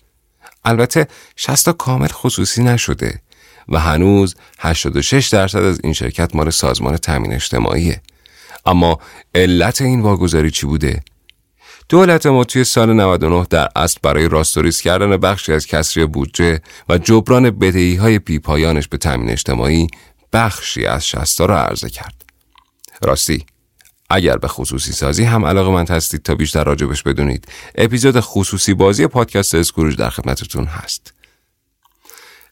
البته 0.65 1.08
60 1.36 1.70
کامل 1.70 2.08
خصوصی 2.08 2.63
نشده 2.63 3.22
و 3.70 3.79
هنوز 3.79 4.36
86 4.60 5.27
درصد 5.27 5.63
از 5.63 5.79
این 5.84 5.93
شرکت 5.93 6.36
مال 6.36 6.50
سازمان 6.50 6.98
تامین 6.98 7.34
اجتماعیه. 7.34 8.01
اما 8.65 9.00
علت 9.36 9.82
این 9.82 10.01
واگذاری 10.01 10.51
چی 10.51 10.65
بوده؟ 10.65 11.03
دولت 11.89 12.25
ما 12.25 12.43
توی 12.43 12.63
سال 12.63 12.93
99 12.93 13.46
در 13.50 13.70
اصل 13.75 14.00
برای 14.01 14.29
راستوریس 14.29 14.82
کردن 14.82 15.17
بخشی 15.17 15.53
از 15.53 15.67
کسری 15.67 16.05
بودجه 16.05 16.62
و 16.89 16.98
جبران 16.98 17.50
بدهی 17.51 17.96
های 17.96 18.20
پیپایانش 18.20 18.88
به 18.88 18.98
تامین 18.98 19.29
اجتماعی 19.29 19.88
بخشی 20.34 20.86
از 20.86 21.08
شستا 21.08 21.46
را 21.46 21.60
عرضه 21.62 21.89
کرد. 21.89 22.25
راستی 23.01 23.46
اگر 24.13 24.38
به 24.38 24.48
خصوصی 24.48 24.91
سازی 24.91 25.24
هم 25.24 25.46
علاقه 25.46 25.72
من 25.72 25.88
هستید 25.88 26.24
تا 26.24 26.36
بیشتر 26.36 26.63
راجبش 26.63 27.03
بدونید 27.03 27.48
اپیزود 27.75 28.20
خصوصی 28.20 28.74
بازی 28.74 29.08
پادکست 29.08 29.55
اسکروج 29.55 29.96
در 29.96 30.10
خدمتتون 30.10 30.65
هست. 30.65 31.13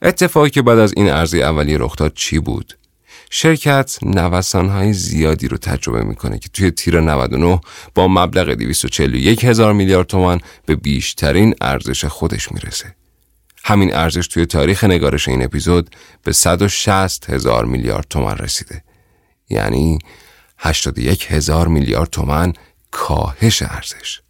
اتفاقی 0.01 0.49
که 0.49 0.61
بعد 0.61 0.79
از 0.79 0.93
این 0.97 1.09
عرضه 1.09 1.37
اولیه 1.37 1.77
رخ 1.77 1.95
داد 1.95 2.13
چی 2.13 2.39
بود؟ 2.39 2.77
شرکت 3.29 3.97
نوسانهای 4.01 4.93
زیادی 4.93 5.47
رو 5.47 5.57
تجربه 5.57 6.03
می‌کنه 6.03 6.39
که 6.39 6.49
توی 6.49 6.71
تیر 6.71 7.01
99 7.01 7.61
با 7.95 8.07
مبلغ 8.07 8.53
241 8.53 9.45
هزار 9.45 9.73
میلیارد 9.73 10.07
تومان 10.07 10.41
به 10.65 10.75
بیشترین 10.75 11.55
ارزش 11.61 12.05
خودش 12.05 12.51
می‌رسه. 12.51 12.95
همین 13.63 13.95
ارزش 13.95 14.27
توی 14.27 14.45
تاریخ 14.45 14.83
نگارش 14.83 15.27
این 15.27 15.43
اپیزود 15.43 15.95
به 16.23 16.31
160 16.31 17.29
هزار 17.29 17.65
میلیارد 17.65 18.05
تومان 18.09 18.37
رسیده. 18.37 18.83
یعنی 19.49 19.99
81 20.63 21.27
هزار 21.29 21.67
میلیارد 21.67 22.09
تومان 22.09 22.53
کاهش 22.91 23.61
ارزش. 23.61 24.21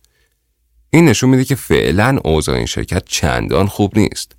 این 0.89 1.05
نشون 1.05 1.29
میده 1.29 1.45
که 1.45 1.55
فعلا 1.55 2.19
اوضاع 2.23 2.55
این 2.55 2.65
شرکت 2.65 3.03
چندان 3.05 3.67
خوب 3.67 3.99
نیست. 3.99 4.31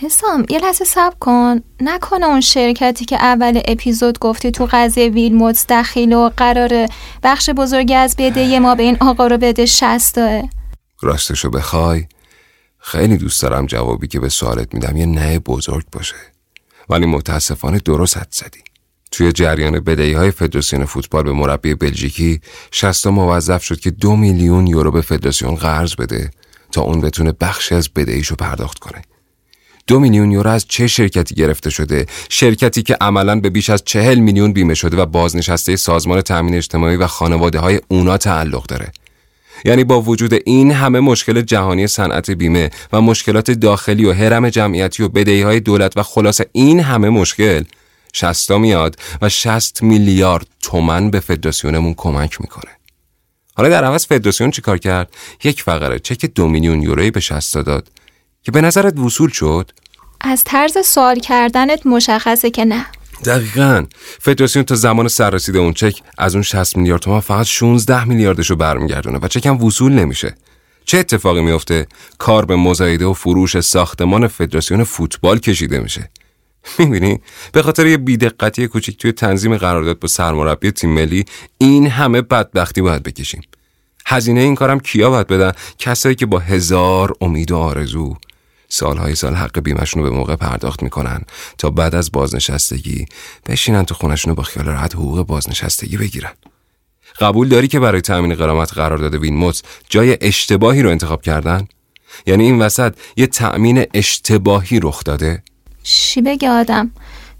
حسام 0.00 0.46
یه 0.48 0.58
لحظه 0.58 0.84
سب 0.84 1.18
کن. 1.20 1.60
نکنه 1.80 2.26
اون 2.26 2.40
شرکتی 2.40 3.04
که 3.04 3.16
اول 3.16 3.60
اپیزود 3.64 4.18
گفتی 4.18 4.50
تو 4.50 4.68
قضیه 4.72 5.08
ویلموتس 5.08 5.66
دخیل 5.68 6.12
و 6.12 6.30
قراره 6.36 6.88
بخش 7.22 7.50
بزرگی 7.50 7.94
از 7.94 8.16
بدهی 8.18 8.58
ما 8.58 8.74
به 8.74 8.82
این 8.82 8.96
آقا 9.00 9.26
رو 9.26 9.38
بده 9.38 9.66
شستاه 9.66 10.42
راستشو 11.02 11.50
بخوای. 11.50 12.06
خیلی 12.78 13.16
دوست 13.16 13.42
دارم 13.42 13.66
جوابی 13.66 14.08
که 14.08 14.20
به 14.20 14.28
سوالت 14.28 14.74
میدم 14.74 14.96
یه 14.96 15.06
نه 15.06 15.38
بزرگ 15.38 15.84
باشه. 15.92 16.16
ولی 16.88 17.06
متاسفانه 17.06 17.78
درست 17.78 18.16
حد 18.16 18.28
زدی. 18.30 18.62
توی 19.12 19.32
جریان 19.32 19.80
بدهی 19.80 20.12
های 20.12 20.30
فدراسیون 20.30 20.84
فوتبال 20.84 21.24
به 21.24 21.32
مربی 21.32 21.74
بلژیکی 21.74 22.40
شستا 22.70 23.10
موظف 23.10 23.64
شد 23.64 23.80
که 23.80 23.90
دو 23.90 24.16
میلیون 24.16 24.66
یورو 24.66 24.90
به 24.90 25.00
فدراسیون 25.00 25.54
قرض 25.54 25.94
بده 25.94 26.30
تا 26.72 26.82
اون 26.82 27.00
بتونه 27.00 27.32
بخشی 27.40 27.74
از 27.74 27.88
بدهیشو 27.88 28.34
پرداخت 28.34 28.78
کنه. 28.78 29.02
دو 29.86 30.00
میلیون 30.00 30.30
یورو 30.30 30.50
از 30.50 30.66
چه 30.68 30.86
شرکتی 30.86 31.34
گرفته 31.34 31.70
شده؟ 31.70 32.06
شرکتی 32.28 32.82
که 32.82 32.96
عملا 33.00 33.40
به 33.40 33.50
بیش 33.50 33.70
از 33.70 33.82
چهل 33.84 34.18
میلیون 34.18 34.52
بیمه 34.52 34.74
شده 34.74 34.96
و 34.96 35.06
بازنشسته 35.06 35.76
سازمان 35.76 36.20
تامین 36.20 36.54
اجتماعی 36.54 36.96
و 36.96 37.06
خانواده 37.06 37.58
های 37.58 37.80
اونا 37.88 38.16
تعلق 38.16 38.66
داره. 38.66 38.92
یعنی 39.64 39.84
با 39.84 40.00
وجود 40.00 40.34
این 40.44 40.72
همه 40.72 41.00
مشکل 41.00 41.40
جهانی 41.40 41.86
صنعت 41.86 42.30
بیمه 42.30 42.70
و 42.92 43.00
مشکلات 43.00 43.50
داخلی 43.50 44.04
و 44.04 44.12
حرم 44.12 44.48
جمعیتی 44.48 45.02
و 45.02 45.08
بدهی 45.08 45.42
های 45.42 45.60
دولت 45.60 45.96
و 45.96 46.02
خلاص 46.02 46.40
این 46.52 46.80
همه 46.80 47.08
مشکل 47.08 47.64
شستا 48.12 48.58
میاد 48.58 48.96
و 49.22 49.28
60 49.28 49.82
میلیارد 49.82 50.46
تومن 50.60 51.10
به 51.10 51.20
فدراسیونمون 51.20 51.94
کمک 51.94 52.40
می‌کنه. 52.40 52.70
حالا 53.54 53.68
در 53.68 53.84
عوض 53.84 54.06
فدراسیون 54.06 54.50
چیکار 54.50 54.78
کرد؟ 54.78 55.14
یک 55.44 55.62
فقره 55.62 55.98
چک 55.98 56.26
دو 56.26 56.48
میلیون 56.48 56.82
یورویی 56.82 57.10
به 57.10 57.20
شستا 57.20 57.62
داد 57.62 57.88
که 58.42 58.52
به 58.52 58.60
نظرت 58.60 58.98
وصول 58.98 59.30
شد؟ 59.30 59.70
از 60.20 60.44
طرز 60.44 60.86
سوال 60.86 61.20
کردنت 61.20 61.86
مشخصه 61.86 62.50
که 62.50 62.64
نه. 62.64 62.86
دقیقا. 63.24 63.86
فدراسیون 64.20 64.64
تا 64.64 64.74
زمان 64.74 65.08
سررسید 65.08 65.56
اون 65.56 65.72
چک 65.72 66.02
از 66.18 66.34
اون 66.34 66.42
60 66.42 66.76
میلیارد 66.76 67.00
تومان 67.00 67.20
فقط 67.20 67.46
16 67.46 68.04
میلیاردش 68.04 68.50
رو 68.50 68.56
برمیگردونه 68.56 69.18
و 69.22 69.28
چک 69.28 69.46
هم 69.46 69.64
وصول 69.64 69.92
نمیشه. 69.92 70.34
چه 70.84 70.98
اتفاقی 70.98 71.40
میفته 71.40 71.86
کار 72.18 72.44
به 72.44 72.56
مزایده 72.56 73.04
و 73.04 73.12
فروش 73.12 73.60
ساختمان 73.60 74.28
فدراسیون 74.28 74.84
فوتبال 74.84 75.38
کشیده 75.38 75.78
میشه. 75.78 76.10
می‌بینی 76.78 77.20
به 77.52 77.62
خاطر 77.62 77.86
یه 77.86 77.96
بیدقتی 77.96 78.68
کوچیک 78.68 78.96
توی 78.96 79.12
تنظیم 79.12 79.56
قرارداد 79.56 79.98
با 79.98 80.08
سرمربی 80.08 80.70
تیم 80.70 80.90
ملی 80.90 81.24
این 81.58 81.86
همه 81.86 82.22
بدبختی 82.22 82.80
باید 82.82 83.02
بکشیم 83.02 83.42
هزینه 84.06 84.40
این 84.40 84.54
کارم 84.54 84.80
کیا 84.80 85.10
باید 85.10 85.26
بدن 85.26 85.52
کسایی 85.78 86.14
که 86.14 86.26
با 86.26 86.38
هزار 86.38 87.12
امید 87.20 87.50
و 87.50 87.56
آرزو 87.56 88.16
سالهای 88.68 89.14
سال 89.14 89.34
حق 89.34 89.60
بیمشون 89.60 90.02
رو 90.02 90.10
به 90.10 90.16
موقع 90.16 90.36
پرداخت 90.36 90.82
می‌کنن 90.82 91.20
تا 91.58 91.70
بعد 91.70 91.94
از 91.94 92.12
بازنشستگی 92.12 93.06
بشینن 93.46 93.84
تو 93.84 93.94
خونشون 93.94 94.30
رو 94.30 94.34
با 94.34 94.42
خیال 94.42 94.66
راحت 94.66 94.94
حقوق 94.94 95.26
بازنشستگی 95.26 95.96
بگیرن 95.96 96.32
قبول 97.20 97.48
داری 97.48 97.68
که 97.68 97.80
برای 97.80 98.00
تأمین 98.00 98.34
قرامت 98.34 98.72
قرار 98.72 98.98
داده 98.98 99.18
وینموت 99.18 99.62
جای 99.88 100.18
اشتباهی 100.20 100.82
رو 100.82 100.90
انتخاب 100.90 101.22
کردن؟ 101.22 101.68
یعنی 102.26 102.44
این 102.44 102.58
وسط 102.58 102.94
یه 103.16 103.26
تأمین 103.26 103.86
اشتباهی 103.94 104.80
رخ 104.80 105.04
داده؟ 105.04 105.42
چی 105.82 106.22
بگه 106.22 106.50
آدم؟ 106.50 106.90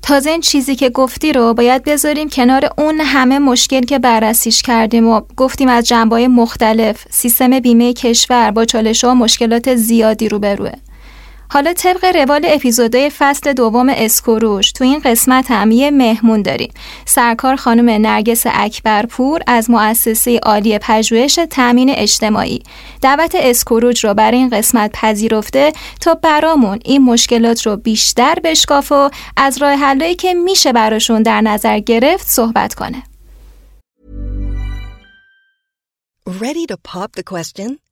تازه 0.02 0.30
این 0.30 0.40
چیزی 0.40 0.76
که 0.76 0.90
گفتی 0.90 1.32
رو 1.32 1.54
باید 1.54 1.84
بذاریم 1.84 2.28
کنار 2.28 2.70
اون 2.78 3.00
همه 3.00 3.38
مشکل 3.38 3.80
که 3.80 3.98
بررسیش 3.98 4.62
کردیم 4.62 5.08
و 5.08 5.20
گفتیم 5.36 5.68
از 5.68 5.88
جنبای 5.88 6.28
مختلف 6.28 7.04
سیستم 7.10 7.60
بیمه 7.60 7.92
کشور 7.92 8.50
با 8.50 8.64
چالش 8.64 9.04
و 9.04 9.14
مشکلات 9.14 9.74
زیادی 9.74 10.28
روبروه. 10.28 10.72
حالا 11.52 11.72
طبق 11.72 12.04
روال 12.04 12.46
اپیزودهای 12.48 13.10
فصل 13.10 13.52
دوم 13.52 13.88
اسکروش 13.88 14.72
تو 14.72 14.84
این 14.84 14.98
قسمت 15.04 15.50
هم 15.50 15.70
یه 15.70 15.90
مهمون 15.90 16.42
داریم. 16.42 16.72
سرکار 17.04 17.56
خانم 17.56 17.90
نرگس 17.90 18.42
اکبرپور 18.46 19.40
از 19.46 19.70
مؤسسه 19.70 20.38
عالی 20.38 20.78
پژوهش 20.78 21.38
تامین 21.50 21.90
اجتماعی. 21.90 22.62
دعوت 23.00 23.34
اسکروج 23.34 24.06
رو 24.06 24.14
برای 24.14 24.38
این 24.38 24.48
قسمت 24.48 24.90
پذیرفته 24.92 25.72
تا 26.00 26.14
برامون 26.14 26.78
این 26.84 27.02
مشکلات 27.02 27.66
رو 27.66 27.76
بیشتر 27.76 28.34
بشکاف 28.44 28.92
و 28.92 29.10
از 29.36 29.62
راه 29.62 29.72
حلایی 29.72 30.14
که 30.14 30.34
میشه 30.34 30.72
براشون 30.72 31.22
در 31.22 31.40
نظر 31.40 31.78
گرفت 31.78 32.28
صحبت 32.28 32.74
کنه. 32.74 33.02
Ready 36.28 36.66
to 36.72 36.76
pop 36.92 37.10
the 37.16 37.22
question? 37.22 37.91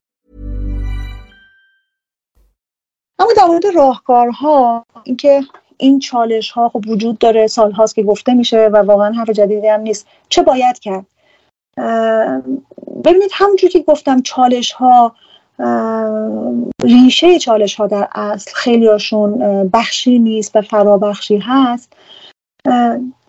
اما 3.21 3.29
در 3.37 3.45
مورد 3.45 3.65
راهکارها 3.65 4.85
اینکه 5.03 5.41
این 5.77 5.99
چالش 5.99 6.51
ها 6.51 6.69
خب 6.69 6.87
وجود 6.87 7.17
داره 7.17 7.47
سال 7.47 7.71
هاست 7.71 7.95
که 7.95 8.03
گفته 8.03 8.33
میشه 8.33 8.69
و 8.73 8.77
واقعا 8.77 9.11
حرف 9.11 9.29
جدیدی 9.29 9.67
هم 9.67 9.79
نیست. 9.79 10.07
چه 10.29 10.41
باید 10.41 10.79
کرد؟ 10.79 11.05
ببینید 13.05 13.31
همونجور 13.33 13.69
که 13.69 13.79
گفتم 13.79 14.21
چالش 14.21 14.71
ها 14.71 15.15
ریشه 16.83 17.39
چالش 17.39 17.75
ها 17.75 17.87
در 17.87 18.07
اصل 18.11 18.51
خیلی 18.53 18.87
هاشون 18.87 19.39
بخشی 19.73 20.19
نیست 20.19 20.55
و 20.55 20.61
فرابخشی 20.61 21.37
هست. 21.37 21.93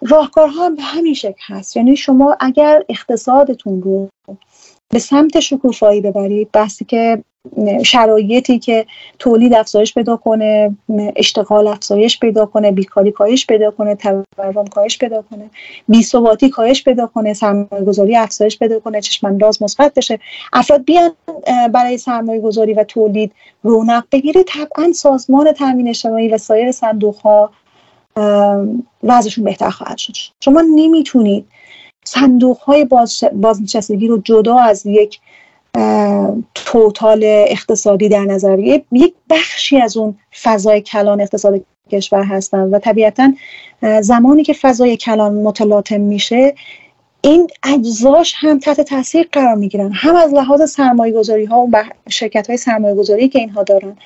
راهکارها 0.02 0.64
هم 0.64 0.74
به 0.74 0.82
همین 0.82 1.14
شکل 1.14 1.42
هست. 1.46 1.76
یعنی 1.76 1.96
شما 1.96 2.36
اگر 2.40 2.84
اقتصادتون 2.88 3.82
رو 3.82 4.08
به 4.92 4.98
سمت 4.98 5.40
شکوفایی 5.40 6.00
ببرید 6.00 6.52
بحثی 6.52 6.84
که 6.84 7.24
شرایطی 7.84 8.58
که 8.58 8.86
تولید 9.18 9.54
افزایش 9.54 9.94
پیدا 9.94 10.16
کنه 10.16 10.76
اشتغال 11.16 11.66
افزایش 11.66 12.18
پیدا 12.18 12.46
کنه 12.46 12.72
بیکاری 12.72 13.12
کاهش 13.12 13.46
پیدا 13.46 13.70
کنه 13.70 13.94
تورم 13.94 14.66
کاهش 14.70 14.98
پیدا 14.98 15.22
کنه 15.22 15.50
بیثباتی 15.88 16.48
کاهش 16.48 16.84
پیدا 16.84 17.06
کنه 17.06 17.34
سرمایه 17.34 17.84
گذاری 17.86 18.16
افزایش 18.16 18.58
پیدا 18.58 18.80
کنه 18.80 19.00
چشم 19.00 19.26
انداز 19.26 19.62
مثبت 19.62 19.94
بشه. 19.94 20.18
افراد 20.52 20.84
بیان 20.84 21.12
برای 21.72 21.98
سرمایه 21.98 22.40
گذاری 22.40 22.74
و 22.74 22.84
تولید 22.84 23.32
رونق 23.62 24.04
بگیره. 24.12 24.42
طبعا 24.42 24.92
سازمان 24.92 25.52
تامین 25.52 25.88
اجتماعی 25.88 26.28
و 26.28 26.38
سایر 26.38 26.72
صندوق 26.72 27.16
ها 27.16 27.50
وضعشون 29.02 29.44
بهتر 29.44 29.70
خواهد 29.70 29.98
شد. 29.98 30.12
شما 30.40 30.60
نمی‌تونید 30.60 31.46
صندوق 32.04 32.58
های 32.58 32.86
بازنشستگی 33.32 34.08
رو 34.08 34.18
جدا 34.18 34.58
از 34.58 34.86
یک 34.86 35.20
توتال 36.54 37.20
اقتصادی 37.24 38.08
در 38.08 38.24
نظر 38.24 38.58
یک 38.58 38.84
بخشی 39.30 39.80
از 39.80 39.96
اون 39.96 40.18
فضای 40.42 40.80
کلان 40.80 41.20
اقتصاد 41.20 41.60
کشور 41.90 42.24
هستن 42.24 42.60
و 42.60 42.78
طبیعتا 42.78 43.32
زمانی 44.00 44.42
که 44.44 44.52
فضای 44.52 44.96
کلان 44.96 45.34
متلاطم 45.34 46.00
میشه 46.00 46.54
این 47.20 47.46
اجزاش 47.64 48.34
هم 48.36 48.58
تحت 48.58 48.80
تاثیر 48.80 49.28
قرار 49.32 49.54
می‌گیرن. 49.54 49.92
هم 49.92 50.16
از 50.16 50.34
لحاظ 50.34 50.70
سرمایه 50.70 51.12
گذاری 51.12 51.44
ها 51.44 51.68
و 51.72 51.84
شرکت 52.08 52.46
های 52.46 52.56
سرمایه 52.56 52.94
گذاری 52.94 53.28
که 53.28 53.38
اینها 53.38 53.62
دارن 53.62 53.96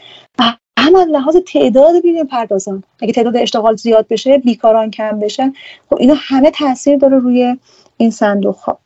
هم 0.79 0.95
از 0.95 1.09
لحاظ 1.09 1.37
تعداد 1.37 2.03
بیمه 2.03 2.25
پردازان. 2.25 2.85
اگه 3.01 3.13
تعداد 3.13 3.37
اشتغال 3.37 3.77
زیاد 3.77 4.07
بشه 4.09 4.39
بیکاران 4.39 4.91
کم 4.91 5.19
بشن 5.19 5.53
خب 5.91 5.97
اینا 6.01 6.15
همه 6.17 6.51
تاثیر 6.51 6.97
داره 6.97 7.19
روی 7.19 7.57
این 7.97 8.11
صندوق 8.11 8.57
ها 8.57 8.79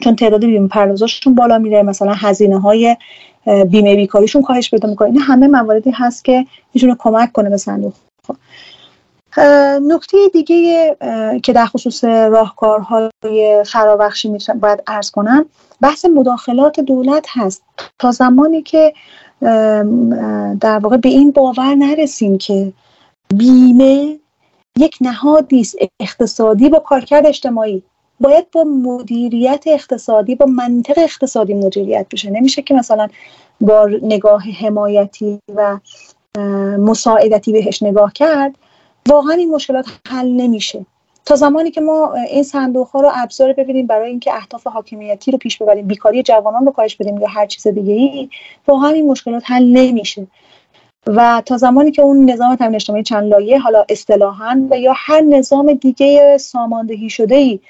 چون 0.00 0.16
تعداد 0.16 0.44
بیمه 0.44 0.68
پردازاشون 0.68 1.34
بالا 1.34 1.58
میره 1.58 1.82
مثلا 1.82 2.12
هزینه 2.12 2.60
های 2.60 2.96
بیمه 3.46 3.96
بیکاریشون 3.96 4.42
کاهش 4.42 4.70
پیدا 4.70 4.88
می‌کنه. 4.88 5.08
این 5.08 5.20
همه 5.20 5.48
مواردی 5.48 5.90
هست 5.90 6.24
که 6.24 6.46
می‌تونه 6.74 6.96
کمک 6.98 7.32
کنه 7.32 7.50
به 7.50 7.56
صندوق. 7.56 7.92
نکته 9.82 10.18
دیگه 10.32 10.96
که 11.42 11.52
در 11.52 11.66
خصوص 11.66 12.04
راهکارهای 12.04 13.64
فرابخشی 13.66 14.28
می‌تونم 14.28 14.58
باید 14.60 14.82
ارز 14.86 15.10
کنم 15.10 15.46
بحث 15.80 16.04
مداخلات 16.04 16.80
دولت 16.80 17.26
هست. 17.28 17.62
تا 17.98 18.10
زمانی 18.10 18.62
که 18.62 18.92
در 20.60 20.78
واقع 20.82 20.96
به 20.96 21.08
این 21.08 21.30
باور 21.30 21.74
نرسیم 21.74 22.38
که 22.38 22.72
بیمه 23.34 24.18
یک 24.78 24.96
نهاد 25.00 25.46
نیست. 25.52 25.76
اقتصادی 26.00 26.68
با 26.68 26.78
کارکرد 26.78 27.26
اجتماعی. 27.26 27.82
باید 28.20 28.50
با 28.50 28.64
مدیریت 28.64 29.64
اقتصادی 29.66 30.34
با 30.34 30.46
منطق 30.46 30.98
اقتصادی 30.98 31.54
مدیریت 31.54 32.06
بشه. 32.12 32.30
نمیشه 32.30 32.62
که 32.62 32.74
مثلا 32.74 33.08
با 33.60 33.90
نگاه 34.02 34.42
حمایتی 34.42 35.38
و 35.54 35.78
مساعدتی 36.78 37.52
بهش 37.52 37.82
نگاه 37.82 38.12
کرد. 38.12 38.54
واقعا 39.08 39.32
این 39.32 39.50
مشکلات 39.50 39.86
حل 40.08 40.28
نمیشه. 40.28 40.86
تا 41.24 41.36
زمانی 41.36 41.70
که 41.70 41.80
ما 41.80 42.14
این 42.14 42.42
صندوق 42.42 42.88
ها 42.88 43.00
رو 43.00 43.10
ابزار 43.14 43.52
ببینیم 43.52 43.86
برای 43.86 44.10
اینکه 44.10 44.34
اهداف 44.34 44.66
حاکمیتی 44.66 45.30
رو 45.30 45.38
پیش 45.38 45.58
ببریم 45.58 45.86
بیکاری 45.86 46.22
جوانان 46.22 46.66
رو 46.66 46.72
کاهش 46.72 46.96
بدیم 46.96 47.18
یا 47.18 47.26
هر 47.28 47.46
چیز 47.46 47.66
دیگه 47.66 47.92
ای 47.92 48.28
واقعا 48.68 48.90
این 48.90 49.06
مشکلات 49.06 49.42
حل 49.46 49.64
نمیشه. 49.64 50.26
و 51.06 51.42
تا 51.46 51.56
زمانی 51.56 51.90
که 51.90 52.02
اون 52.02 52.30
نظام 52.30 52.56
تامین 52.56 52.74
اجتماعی 52.74 53.02
چند 53.02 53.30
لایه 53.30 53.58
حالا 53.58 53.84
اصطلاحا 53.88 54.66
و 54.70 54.78
یا 54.78 54.92
هر 54.96 55.20
نظام 55.20 55.72
دیگه 55.72 56.38
ساماندهی 56.38 57.10
شده 57.10 57.34
ای 57.34 57.60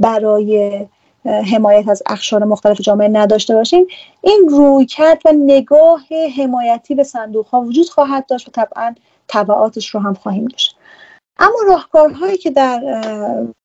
برای 0.00 0.86
حمایت 1.24 1.88
از 1.88 2.02
اخشار 2.06 2.44
مختلف 2.44 2.80
جامعه 2.80 3.08
نداشته 3.08 3.54
باشیم 3.54 3.86
این 4.20 4.48
روی 4.48 4.86
کرد 4.86 5.22
و 5.24 5.32
نگاه 5.32 6.02
حمایتی 6.38 6.94
به 6.94 7.04
صندوق 7.04 7.46
ها 7.46 7.60
وجود 7.60 7.88
خواهد 7.88 8.26
داشت 8.26 8.48
و 8.48 8.50
طبعا 8.50 8.94
تبعاتش 9.28 9.88
رو 9.88 10.00
هم 10.00 10.14
خواهیم 10.14 10.44
داشت. 10.44 10.76
اما 11.38 11.58
راهکارهایی 11.66 12.38
که 12.38 12.50
در 12.50 12.80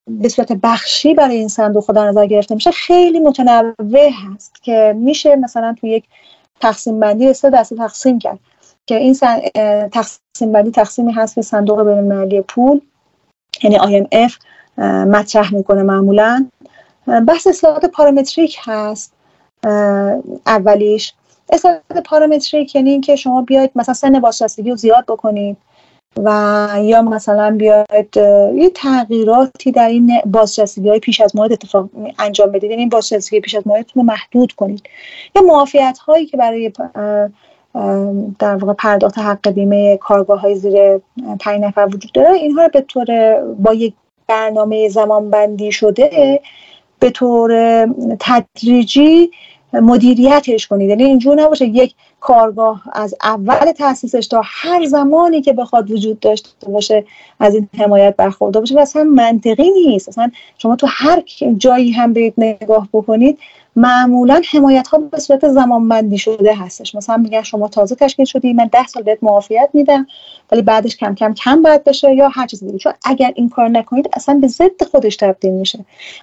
به 0.10 0.30
صورت 0.30 0.52
بخشی 0.52 1.14
برای 1.14 1.36
این 1.36 1.48
صندوق 1.48 1.86
ها 1.86 1.94
در 1.94 2.08
نظر 2.08 2.26
گرفته 2.26 2.56
میشه 2.56 2.72
خیلی 2.72 3.20
متنوع 3.20 4.10
هست 4.10 4.64
که 4.64 4.96
میشه 4.98 5.36
مثلا 5.36 5.76
تو 5.82 5.88
یک 5.88 6.04
تقسیم 6.62 7.00
بندی 7.00 7.34
سه 7.34 7.50
دسته 7.50 7.76
تقسیم 7.76 8.20
کرد 8.20 8.40
که 8.86 8.96
این 8.96 9.14
تقسیم 9.90 10.52
بندی 10.52 10.72
تقسیمی 10.72 11.12
هست 11.12 11.36
که 11.36 11.42
صندوق 11.42 11.84
بین 11.84 12.42
پول 12.42 12.82
یعنی 13.64 13.78
IMF 13.78 14.34
مطرح 14.88 15.54
می‌کنه 15.54 15.84
معمولا. 15.84 16.48
بحث 17.28 17.48
اصلاحات 17.48 17.86
پارامتریک 17.86 18.58
هست 18.62 19.14
اولیش. 20.48 21.14
اصلاحات 21.54 21.82
پارامتریک 22.06 22.76
یعنی 22.76 22.90
اینکه 22.90 23.16
شما 23.16 23.42
بیاید 23.42 23.72
مثلا 23.76 23.94
سن 23.94 24.20
بازنشستگی 24.20 24.70
رو 24.70 24.76
زیاد 24.76 25.06
بکنید 25.06 25.58
و 26.24 26.30
یا 26.82 27.02
مثلا 27.02 27.56
بیاید 27.58 28.18
یه 28.56 28.70
تغییراتی 28.76 29.72
در 29.72 29.88
این 29.88 30.22
بازنشستگی 30.26 30.90
های 30.90 31.00
پیش 31.00 31.22
از 31.22 31.36
موعد 31.36 31.52
اتفاق 31.52 31.90
انجام 32.20 32.52
بدید. 32.52 32.70
یعنی 32.70 32.82
این 32.82 32.90
بازنشستگی 32.90 33.40
پیش 33.40 33.56
از 33.56 33.68
موعدتون 33.68 34.04
رو 34.04 34.08
محدود 34.08 34.52
کنید. 34.52 34.84
یا 35.36 35.42
معافیت 35.42 35.98
هایی 35.98 36.26
که 36.26 36.38
برای 36.38 36.72
در 38.40 38.56
واقع 38.56 38.74
پرداخت 38.74 39.18
حق 39.18 39.50
بیمه 39.50 39.98
کارگاه 39.98 40.40
های 40.40 40.56
زیر 40.56 40.98
پنج 41.40 41.62
نفر 41.62 41.86
وجود 41.86 42.12
داره 42.12 42.30
اینها 42.30 42.64
رو 42.64 42.70
به 42.74 42.82
طور 42.82 43.36
با 43.60 43.74
یک 43.74 43.94
برنامه 44.30 44.90
زمان 44.90 45.30
بندی 45.30 45.72
شده 45.72 46.40
به 47.00 47.10
طور 47.10 47.86
تدریجی 48.20 49.32
مدیریتش 49.74 50.68
کنید. 50.68 50.90
یعنی 50.90 51.04
اینجور 51.04 51.42
نباشه 51.42 51.66
یک 51.66 51.96
کارگاه 52.20 52.84
از 52.94 53.16
اول 53.24 53.72
تاسیسش 53.72 54.28
تا 54.28 54.42
هر 54.44 54.86
زمانی 54.86 55.42
که 55.42 55.54
بخواد 55.54 55.92
وجود 55.92 56.20
داشته 56.20 56.50
باشه 56.68 57.06
از 57.40 57.56
این 57.56 57.70
حمایت 57.78 58.16
برخوردار 58.18 58.62
باشه. 58.62 58.76
و 58.76 58.80
اصلا 58.80 59.04
منطقی 59.04 59.72
نیست. 59.86 60.10
اصلا 60.10 60.32
شما 60.58 60.76
تو 60.76 60.88
هر 60.90 61.24
جایی 61.58 61.92
هم 61.92 62.14
برید 62.14 62.34
نگاه 62.38 62.90
بکنید 62.94 63.40
معمولا 63.80 64.42
حمایت 64.54 64.88
ها 64.88 64.98
به 64.98 65.20
صورت 65.20 65.48
زمان 65.48 65.88
بندی 65.88 66.18
شده 66.18 66.56
هستش. 66.56 66.96
مثلا 66.96 67.18
میگن 67.18 67.42
شما 67.42 67.68
تازه 67.68 67.96
تشکیل 67.96 68.26
شدی 68.26 68.54
من 68.54 68.70
ده 68.72 68.88
سال 68.88 69.04
بهت 69.04 69.18
معافیت 69.22 69.70
میدم 69.74 70.08
ولی 70.52 70.62
بعدش 70.62 70.98
کم 70.98 71.16
کم 71.16 71.34
کم 71.34 71.62
باید 71.62 71.84
بشه 71.84 72.16
یا 72.16 72.30
هر 72.30 72.48
چیز 72.48 72.64
دیگه. 72.64 72.78
چون 72.78 72.94
اگر 73.06 73.32
این 73.36 73.50
کار 73.50 73.70
نکنید 73.70 74.10
اصلا 74.14 74.36
به 74.36 74.48
ضد 74.48 74.84
خودش 74.92 75.16
تبدیل 75.16 75.52
میشه. 75.52 75.80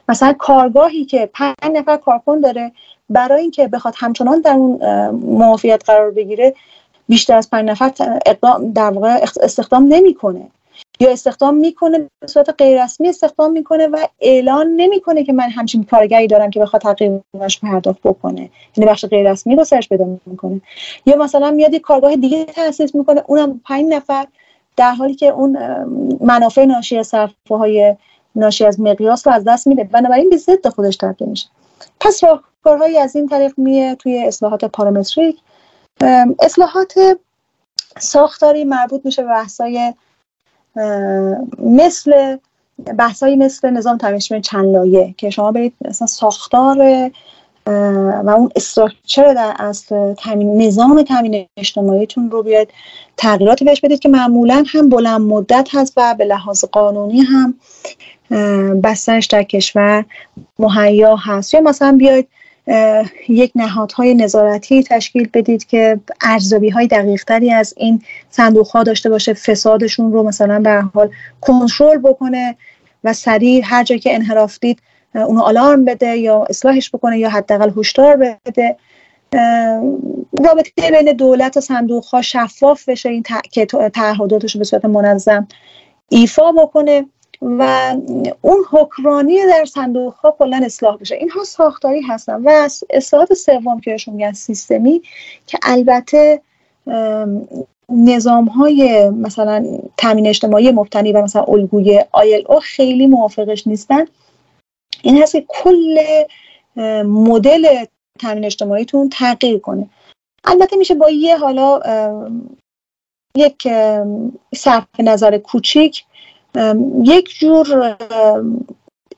مثلا 0.09 0.33
کارگاهی 0.33 1.05
که 1.05 1.31
پنج 1.35 1.55
نفر 1.75 1.97
کارکن 1.97 2.41
داره 2.41 2.73
برای 3.11 3.41
اینکه 3.41 3.69
بخواد 3.69 3.95
همچنان 3.97 4.41
در 4.41 4.53
اون 4.53 5.11
معافیت 5.39 5.83
قرار 5.87 6.11
بگیره 6.11 6.55
بیشتر 7.09 7.37
از 7.37 7.51
پنج 7.51 7.71
نفر 7.71 7.93
اقدام 8.27 8.73
در 8.73 8.91
واقع 8.91 9.25
استخدام 9.43 9.87
نمی‌کنه. 9.89 10.47
یا 11.01 11.11
استخدام 11.11 11.55
می‌کنه 11.55 11.99
به 12.21 12.27
صورت 12.27 12.55
غیر 12.59 12.85
رسمی 12.85 13.09
استخدام 13.09 13.53
می‌کنه 13.53 13.87
و 13.87 14.07
اعلان 14.21 14.67
نمی‌کنه 14.67 15.25
که 15.25 15.33
من 15.33 15.51
همچین 15.51 15.85
کارگری 15.85 16.27
دارم 16.27 16.51
که 16.51 16.61
بخواد 16.61 16.83
تقریبش 16.83 17.61
پرداخت 17.61 18.01
بکنه. 18.05 18.51
یعنی 18.77 18.91
بخش 18.91 19.05
غیر 19.05 19.31
رسمی 19.31 19.57
رو 19.57 19.65
سرش 19.65 19.89
پیدا 19.89 20.19
می‌کنه. 20.27 20.61
یا 21.07 21.17
مثلا 21.17 21.51
میاد 21.51 21.75
یک 21.75 21.83
کارگاه 21.83 22.17
دیگه 22.17 22.45
تاسیس 22.45 22.95
می‌کنه 22.95 23.23
اونم 23.27 23.61
پنج 23.65 23.87
نفر 23.89 24.27
در 24.77 24.93
حالی 24.93 25.15
که 25.15 25.27
اون 25.27 25.59
منافع 26.21 26.65
ناشی 26.65 26.99
از 26.99 27.07
صرفه 27.07 27.55
های 27.57 27.97
ناشی 28.37 28.65
از 28.65 28.81
مقیاس 28.81 29.27
رو 29.27 29.33
از 29.33 29.45
دست 29.45 29.67
میده. 29.67 29.85
بنابراین 29.85 30.31
به 30.31 30.37
ضد 30.37 30.69
خودش 30.69 30.97
تبدیل 30.97 31.29
میشه. 31.29 31.49
پس 32.01 32.25
راهکارهایی 32.25 32.99
از 32.99 33.17
این 33.17 33.29
طریق 33.29 33.53
میه 33.57 33.95
توی 33.95 34.25
اصلاحات 34.27 34.65
پارامتریک. 34.65 35.37
اصلاحات 36.41 36.95
ساختاری 37.99 38.65
مربوط 38.65 39.01
میشه 39.05 39.23
به 39.23 39.29
بحثای 39.29 39.93
مثل 41.59 42.37
بحثایی 42.99 43.37
مثل 43.37 43.71
نظام 43.71 43.99
تامین 43.99 44.19
چند 44.19 44.65
لایه 44.65 45.15
که 45.19 45.31
شما 45.31 45.53
برید 45.53 45.75
مثلا 45.85 46.07
ساختار 46.07 47.11
و 48.25 48.31
اون 48.31 48.51
استراکچر 48.57 49.35
در 49.35 49.55
اصل 49.59 50.15
تامین 50.15 50.63
نظام 50.63 51.03
تامین 51.03 51.47
اجتماعیتون 51.57 52.31
رو 52.31 52.43
بیاید 52.43 52.69
تغییراتی 53.17 53.65
بهش 53.65 53.81
بدید 53.81 54.01
که 54.01 54.09
معمولا 54.09 54.65
هم 54.67 54.89
بلند 54.89 55.21
مدت 55.21 55.69
هست 55.73 55.93
و 55.97 56.15
به 56.19 56.25
لحاظ 56.25 56.65
قانونی 56.65 57.21
هم 57.21 57.55
بستنش 58.81 59.27
در 59.27 59.43
کشور 59.43 60.05
مهیا 60.59 61.17
هست. 61.17 61.55
یا 61.55 61.61
مثلا 61.61 61.97
بیاید 61.99 62.29
یک 63.29 63.53
نهادهای 63.55 64.15
نظارتی 64.15 64.83
تشکیل 64.83 65.29
بدید 65.35 65.67
که 65.67 66.01
ارزیابی 66.21 66.69
های 66.69 66.87
دقیق 66.87 67.25
تری 67.25 67.53
از 67.53 67.75
این 67.77 68.03
صندوق 68.31 68.69
ها 68.69 68.83
داشته 68.83 69.11
باشه 69.11 69.35
فسادشون 69.35 70.13
رو 70.13 70.23
مثلا 70.23 70.61
به 70.61 70.81
حال 70.95 71.11
کنترل 71.41 71.99
بکنه 71.99 72.57
و 73.05 73.13
سریع 73.13 73.63
هر 73.65 73.85
جایی 73.85 74.01
که 74.01 74.15
انحراف 74.15 74.59
دید 74.61 74.83
اونو 75.15 75.41
آلارم 75.41 75.85
بده 75.85 76.17
یا 76.17 76.47
اصلاحش 76.51 76.91
بکنه 76.91 77.19
یا 77.19 77.31
حداقل 77.31 77.71
هشدار 77.77 78.17
بده. 78.47 78.77
رابطه 80.45 80.71
بین 80.77 81.13
دولت 81.13 81.57
و 81.57 81.61
صندوق 81.61 82.05
ها 82.05 82.23
شفاف 82.23 82.89
بشه 82.89 83.09
این 83.09 83.23
تعهداتش 83.93 84.55
رو 84.55 84.59
به 84.59 84.65
صورت 84.65 84.85
منظم 84.85 85.49
ایفا 86.09 86.53
بکنه. 86.53 87.07
و 87.43 87.95
اون 88.43 88.65
حکمرانی 88.71 89.47
در 89.47 89.65
صندوق 89.65 90.15
ها 90.15 90.37
کلا 90.39 90.61
اصلاح 90.65 90.97
بشه. 90.97 91.15
اینها 91.15 91.45
ساختاری 91.45 92.01
هستن 92.01 92.43
و 92.45 92.69
اصلاحات 92.91 93.35
سوم 93.35 93.81
که 93.81 93.91
بهشون 93.91 94.15
میگن 94.15 94.33
سیستمی 94.33 95.03
که 95.47 95.59
البته 95.63 96.41
نظام 97.89 98.45
های 98.45 99.11
مثلا 99.11 99.79
تامین 99.97 100.27
اجتماعی 100.27 100.71
مبتنی 100.71 101.13
و 101.13 101.23
مثلا 101.23 101.43
الگوی 101.43 102.05
آیل 102.13 102.45
او 102.49 102.61
خیلی 102.61 103.07
موافقش 103.07 103.67
نیستن. 103.67 104.05
این 105.03 105.23
هست 105.23 105.33
که 105.33 105.45
کل 105.49 105.99
مدل 107.05 107.85
تامین 108.19 108.45
اجتماعیتون 108.45 109.09
تغییر 109.09 109.59
کنه. 109.59 109.91
البته 110.45 110.77
میشه 110.77 110.95
با 110.95 111.11
یه 111.11 111.37
حالا 111.39 111.81
یک 113.37 113.69
صرف 114.55 114.87
نظر 114.99 115.39
کوچیک 115.39 116.05
یک 117.05 117.39
جور 117.39 117.97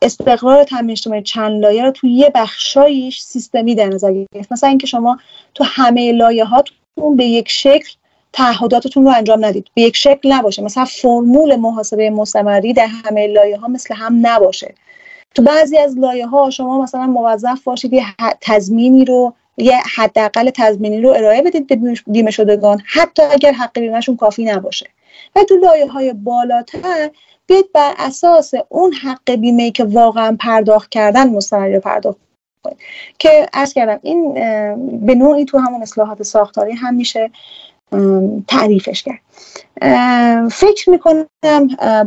استقرار 0.03 0.64
تامین 0.64 0.90
اجتماعی 0.90 1.22
چند 1.22 1.62
لایه 1.62 1.83
رو 1.83 1.90
توی 1.90 2.11
یه 2.11 2.31
بخشایش 2.35 3.20
سیستمی 3.20 3.74
در 3.74 3.87
نظر 3.87 4.12
گرفت. 4.35 4.53
مثلا 4.53 4.68
اینکه 4.68 4.87
شما 4.87 5.18
تو 5.55 5.64
همه 5.64 6.12
لایه 6.12 6.44
هاتون 6.44 7.16
به 7.16 7.24
یک 7.24 7.48
شکل 7.48 7.92
تعهداتتون 8.33 9.05
رو 9.05 9.11
انجام 9.16 9.44
ندید. 9.44 9.66
به 9.74 9.83
یک 9.83 9.96
شکل 9.96 10.33
نباشه. 10.33 10.62
مثلا 10.62 10.85
فرمول 10.85 11.57
محاسبه 11.57 12.11
مستمری 12.11 12.72
در 12.72 12.87
همه 12.87 13.27
لایه 13.27 13.57
ها 13.57 13.68
مثل 13.68 13.94
هم 13.94 14.27
نباشه. 14.27 14.74
تو 15.35 15.42
بعضی 15.42 15.79
از 15.79 15.98
لایه 15.98 16.27
ها 16.27 16.51
شما 16.51 16.83
مثلا 16.83 17.07
موظف 17.07 17.64
باشید 17.64 17.92
یه 17.92 18.05
تضمینی 18.40 19.05
رو 19.05 19.35
یه 19.57 19.81
حداقل 19.94 20.51
تضمینی 20.55 21.01
رو 21.01 21.11
ارائه 21.11 21.42
بدید 21.42 21.66
به 21.66 21.94
بیمه 22.07 22.31
شدگان 22.31 22.83
حتی 22.87 23.22
اگر 23.22 23.53
حق 23.53 23.81
بیمهشون 23.81 24.16
کافی 24.16 24.44
نباشه. 24.44 24.87
و 25.37 25.44
تو 25.44 25.57
لایه 25.57 25.87
های 25.87 26.12
بالاتر 26.12 27.11
بیاید 27.46 27.72
بر 27.72 27.94
اساس 27.98 28.52
اون 28.68 28.92
حق 28.92 29.31
بیمه 29.31 29.70
که 29.70 29.85
واقعا 29.85 30.37
پرداخت 30.40 30.90
کردن 30.90 31.31
مستمری 31.31 31.78
پرداخت 31.78 32.18
کنید. 32.62 32.78
که 33.18 33.46
از 33.52 33.72
کردم 33.72 33.98
این 34.02 34.35
به 35.07 35.14
نوعی 35.14 35.44
تو 35.44 35.59
همون 35.59 35.83
اصلاحات 35.83 36.22
ساختاری 36.22 36.72
هم 36.72 36.94
میشه 36.94 37.31
تعریفش 38.48 39.02
کرد. 39.02 39.20
فکر 40.50 40.90
می‌کنم 40.90 41.26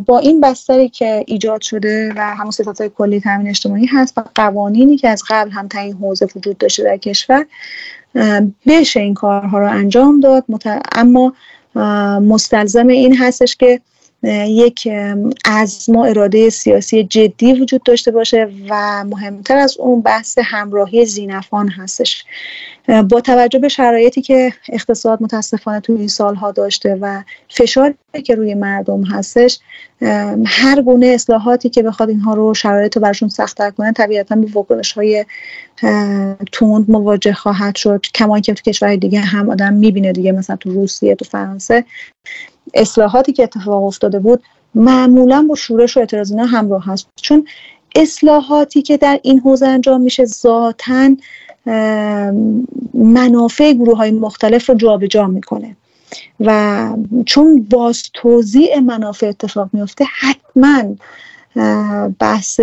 با 0.06 0.20
این 0.20 0.42
بستری 0.42 0.90
که 0.90 1.24
ایجاد 1.28 1.62
شده 1.62 2.14
و 2.16 2.22
همون 2.22 2.52
صفات 2.52 2.88
کلی 2.88 3.20
تامین 3.20 3.48
اجتماعی 3.50 3.86
هست 3.86 4.18
و 4.18 4.24
قوانینی 4.36 4.98
که 4.98 5.10
از 5.10 5.24
قبل 5.30 5.50
هم 5.50 5.68
تا 5.68 5.80
این 5.80 5.94
حوزه 5.94 6.28
وجود 6.36 6.58
داشته 6.58 6.84
در 6.84 6.98
کشور 6.98 7.46
بشه 8.68 9.00
این 9.00 9.14
کارها 9.14 9.60
رو 9.60 9.72
انجام 9.72 10.20
داد. 10.20 10.46
اما 10.96 11.34
مستلزم 12.22 12.88
این 12.88 13.18
هستش 13.18 13.56
که 13.56 13.82
یک 14.24 14.88
عزم 15.46 15.96
و 15.96 16.00
اراده 16.00 16.50
سیاسی 16.50 17.04
جدی 17.04 17.54
وجود 17.54 17.84
داشته 17.84 18.12
باشه 18.12 18.50
و 18.70 19.04
مهمتر 19.04 19.58
از 19.58 19.78
اون 19.78 20.02
بحث 20.02 20.38
همراهی 20.44 21.06
زینفان 21.06 21.70
هستش. 21.70 22.26
با 23.10 23.22
توجه 23.22 23.60
به 23.60 23.68
شرایطی 23.68 24.22
که 24.22 24.54
اقتصاد 24.70 25.24
متاسفانه 25.24 25.80
توی 25.80 25.98
این 25.98 26.08
سالها 26.08 26.52
داشته 26.52 26.98
و 27.02 27.24
فشاری 27.50 27.96
که 28.26 28.36
روی 28.36 28.54
مردم 28.54 29.04
هستش 29.04 29.60
هر 30.46 30.82
گونه 30.82 31.06
اصلاحاتی 31.06 31.70
که 31.70 31.84
بخواد 31.84 32.10
اینها 32.10 32.34
رو 32.34 32.54
شرایط 32.54 32.96
رو 32.96 33.02
برشون 33.02 33.30
سختتر 33.30 33.70
کنه 33.70 33.92
طبیعتا 33.92 34.36
به 34.36 34.48
واکنش 34.54 34.92
های 34.92 35.26
تند 36.52 36.86
مواجه 36.92 37.34
خواهد 37.34 37.76
شد. 37.76 38.06
کما 38.16 38.40
که 38.40 38.54
تو 38.54 38.72
کشور 38.72 38.96
دیگه 38.96 39.20
هم 39.20 39.50
آدم 39.50 39.74
می‌بینه 39.74 40.12
دیگه 40.12 40.32
مثلا 40.32 40.56
تو 40.56 40.72
روسیه 40.72 41.16
تو 41.16 41.26
فرانسه. 41.26 41.86
اصلاحاتی 42.74 43.34
که 43.34 43.44
اتفاق 43.44 43.84
افتاده 43.84 44.20
بود 44.20 44.44
معمولا 44.76 45.46
با 45.50 45.56
شورش 45.56 45.98
و 45.98 46.00
اعتراض 46.00 46.32
اینا 46.32 46.46
همراه 46.46 46.86
هست. 46.86 47.08
چون 47.16 47.48
اصلاحاتی 47.96 48.82
که 48.82 48.98
در 48.98 49.20
این 49.24 49.40
حوزه 49.40 49.68
انجام 49.68 50.02
میشه 50.02 50.26
ذاتا 50.26 51.10
منافع 52.94 53.74
گروه 53.74 53.98
های 53.98 54.12
مختلف 54.12 54.70
رو 54.70 54.76
جابجا 54.76 55.08
جا 55.08 55.28
می‌کنه. 55.28 55.76
و 56.40 56.90
چون 57.26 57.64
باز 57.64 58.04
توضیع 58.14 58.80
منافع 58.80 59.28
اتفاق 59.28 59.70
میفته 59.74 60.06
حتما 60.20 60.84
بحث 62.20 62.60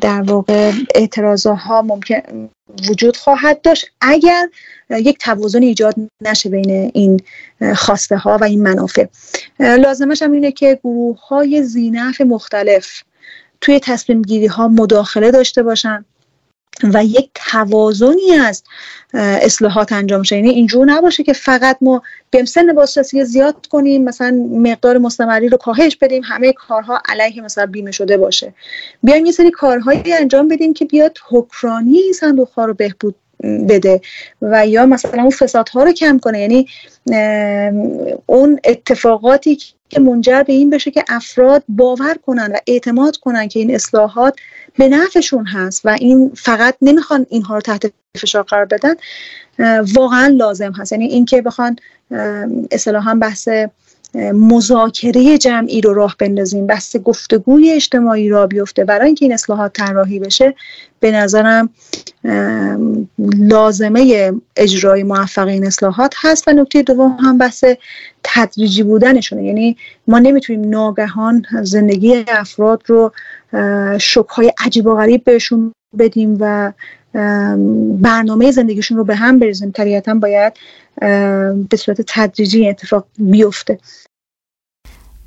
در 0.00 0.22
واقع 0.22 0.72
اعتراض 0.94 1.46
ها 1.46 1.82
ممکن 1.82 2.48
وجود 2.88 3.16
خواهد 3.16 3.60
داشت 3.60 3.86
اگر 4.00 4.48
یک 4.90 5.18
توازن 5.18 5.62
ایجاد 5.62 5.94
نشه 6.20 6.48
بین 6.48 6.90
این 6.94 7.20
خواسته 7.76 8.16
ها 8.16 8.38
و 8.40 8.44
این 8.44 8.62
منافع. 8.62 9.06
لازمش 9.60 10.22
هم 10.22 10.32
اینه 10.32 10.52
که 10.52 10.78
گروه 10.84 11.28
های 11.28 11.62
زینف 11.62 12.20
مختلف 12.20 13.02
توی 13.60 13.80
تصمیم 13.80 14.22
گیری 14.22 14.46
ها 14.46 14.68
مداخله 14.68 15.30
داشته 15.30 15.62
باشن. 15.62 16.04
و 16.82 17.04
یک 17.04 17.30
توازنی 17.34 18.32
از 18.32 18.62
اصلاحات 19.14 19.92
انجام 19.92 20.22
شه. 20.22 20.36
یعنی 20.36 20.50
اینجور 20.50 20.86
نباشه 20.86 21.22
که 21.22 21.32
فقط 21.32 21.78
ما 21.80 22.02
بیم 22.30 22.44
سن 22.44 22.72
بازنشستگی 22.72 23.24
زیاد 23.24 23.66
کنیم 23.66 24.04
مثلا 24.04 24.30
مقدار 24.50 24.98
مستمری 24.98 25.48
رو 25.48 25.56
کاهش 25.56 25.96
بدیم 25.96 26.22
همه 26.24 26.52
کارها 26.52 27.02
علیه 27.08 27.42
مثلا 27.42 27.66
بیمه 27.66 27.90
شده 27.90 28.16
باشه. 28.16 28.54
بیایم 29.02 29.26
یه 29.26 29.32
سری 29.32 29.50
کارهایی 29.50 30.12
انجام 30.12 30.48
بدیم 30.48 30.74
که 30.74 30.84
بیاد 30.84 31.18
حکرانی 31.28 31.98
این 31.98 32.12
صندوق 32.12 32.48
ها 32.48 32.64
رو 32.64 32.74
بهبود 32.74 33.14
بده 33.68 34.00
و 34.42 34.66
یا 34.66 34.86
مثلا 34.86 35.22
اون 35.22 35.30
فسادها 35.30 35.84
رو 35.84 35.92
کم 35.92 36.18
کنه. 36.18 36.40
یعنی 36.40 36.66
اون 38.26 38.60
اتفاقاتی 38.64 39.58
که 39.88 40.00
منجر 40.00 40.42
به 40.42 40.52
این 40.52 40.70
بشه 40.70 40.90
که 40.90 41.04
افراد 41.08 41.64
باور 41.68 42.16
کنن 42.26 42.52
و 42.52 42.56
اعتماد 42.66 43.16
کنن 43.16 43.48
که 43.48 43.60
این 43.60 43.74
اصلاحات 43.74 44.38
به 44.78 44.88
نفعشون 44.88 45.46
هست 45.46 45.80
و 45.84 45.96
این 46.00 46.30
فقط 46.34 46.74
نمی‌خوان 46.82 47.26
اینها 47.28 47.54
رو 47.54 47.60
تحت 47.60 47.92
فشار 48.16 48.42
قرار 48.42 48.64
بدن 48.64 48.94
واقعا 49.94 50.26
لازم 50.26 50.72
هست. 50.72 50.92
یعنی 50.92 51.06
اینکه 51.06 51.42
بخوان 51.42 51.76
اصطلاحا 52.70 53.14
بحث 53.14 53.48
مذاکره 54.14 55.38
جمعی 55.38 55.80
رو 55.80 55.94
راه 55.94 56.16
بندازیم. 56.18 56.66
بحث 56.66 56.96
گفتگوی 56.96 57.70
اجتماعی 57.70 58.28
را 58.28 58.46
بیفته. 58.46 58.84
برای 58.84 59.06
اینکه 59.06 59.24
این 59.24 59.34
اصلاحات 59.34 59.72
طراحی 59.72 60.18
بشه 60.18 60.54
به 61.00 61.12
نظرم 61.12 61.70
لازمه 63.38 64.32
اجرای 64.56 65.02
موفق 65.02 65.46
این 65.46 65.66
اصلاحات 65.66 66.14
هست. 66.16 66.48
و 66.48 66.52
نکته 66.52 66.82
دوم 66.82 67.16
هم 67.20 67.38
بحث 67.38 67.64
تدریجی 68.24 68.82
بودنشونه. 68.82 69.44
یعنی 69.44 69.76
ما 70.06 70.18
نمی‌تونیم 70.18 70.70
ناگهان 70.70 71.44
زندگی 71.62 72.24
افراد 72.28 72.82
رو 72.86 73.12
شکهای 73.98 74.52
عجیب 74.58 74.86
و 74.86 74.94
غریب 74.94 75.24
بهشون 75.24 75.72
بدیم 75.98 76.36
و 76.40 76.72
برنامه 78.02 78.50
زندگیشون 78.50 78.96
رو 78.98 79.04
به 79.04 79.16
هم 79.16 79.38
بریزیم 79.38 79.70
طبیعتا 79.70 80.14
باید 80.14 80.52
به 81.70 81.76
صورت 81.76 82.00
تدریجی 82.06 82.68
اتفاق 82.68 83.04
بیفته. 83.18 83.78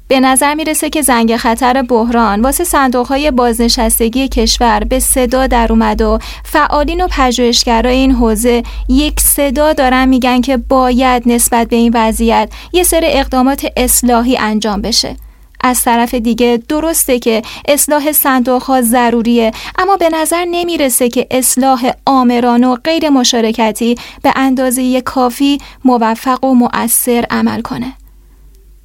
به 0.08 0.20
نظر 0.20 0.54
می‌رسه 0.54 0.90
که 0.90 1.02
زنگ 1.02 1.38
خطر 1.38 1.82
بحران 1.82 2.42
واسه 2.42 2.64
صندوق 2.64 3.08
های 3.08 3.32
بازنشستگی 3.32 4.28
کشور 4.28 4.80
به 4.80 5.00
صدا 5.00 5.48
در 5.48 5.68
اومد 5.70 6.02
و 6.02 6.20
فعالین 6.46 7.02
و 7.02 7.08
پژوهشگرای 7.12 7.96
این 7.96 8.12
حوزه 8.12 8.64
یک 8.90 9.20
صدا 9.20 9.74
دارن 9.74 10.10
میگن 10.10 10.42
که 10.42 10.58
باید 10.58 11.24
نسبت 11.26 11.68
به 11.68 11.76
این 11.76 11.92
وضعیت 11.96 12.50
یه 12.74 12.84
سری 12.84 13.06
اقدامات 13.10 13.66
اصلاحی 13.78 14.38
انجام 14.38 14.82
بشه. 14.82 15.16
از 15.62 15.82
طرف 15.84 16.14
دیگه 16.14 16.64
درسته 16.70 17.20
که 17.20 17.42
اصلاح 17.68 18.12
صندوق 18.12 18.64
ها 18.64 18.82
ضروریه 18.82 19.52
اما 19.78 19.98
به 19.98 20.10
نظر 20.10 20.46
نمی‌رسه 20.52 21.10
که 21.10 21.28
اصلاح 21.32 21.92
آمران 22.06 22.64
و 22.64 22.76
غیر 22.76 23.10
مشارکتی 23.10 23.96
به 24.24 24.34
اندازه 24.36 25.02
کافی 25.02 25.58
موفق 25.86 26.44
و 26.44 26.54
مؤثر 26.54 27.26
عمل 27.30 27.62
کنه. 27.62 27.94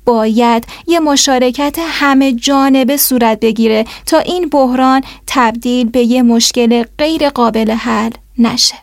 باید 0.05 0.65
یه 0.87 1.01
مشارکت 1.01 1.79
همه 1.81 2.33
جانبه 2.33 2.97
صورت 2.97 3.41
بگیره 3.41 3.85
تا 4.07 4.19
این 4.19 4.49
بحران 4.49 5.03
تبدیل 5.27 5.89
به 5.89 6.01
یه 6.01 6.23
مشکل 6.23 6.85
غیر 6.99 7.29
قابل 7.29 7.71
حل 7.71 8.11
نشه. 8.39 8.75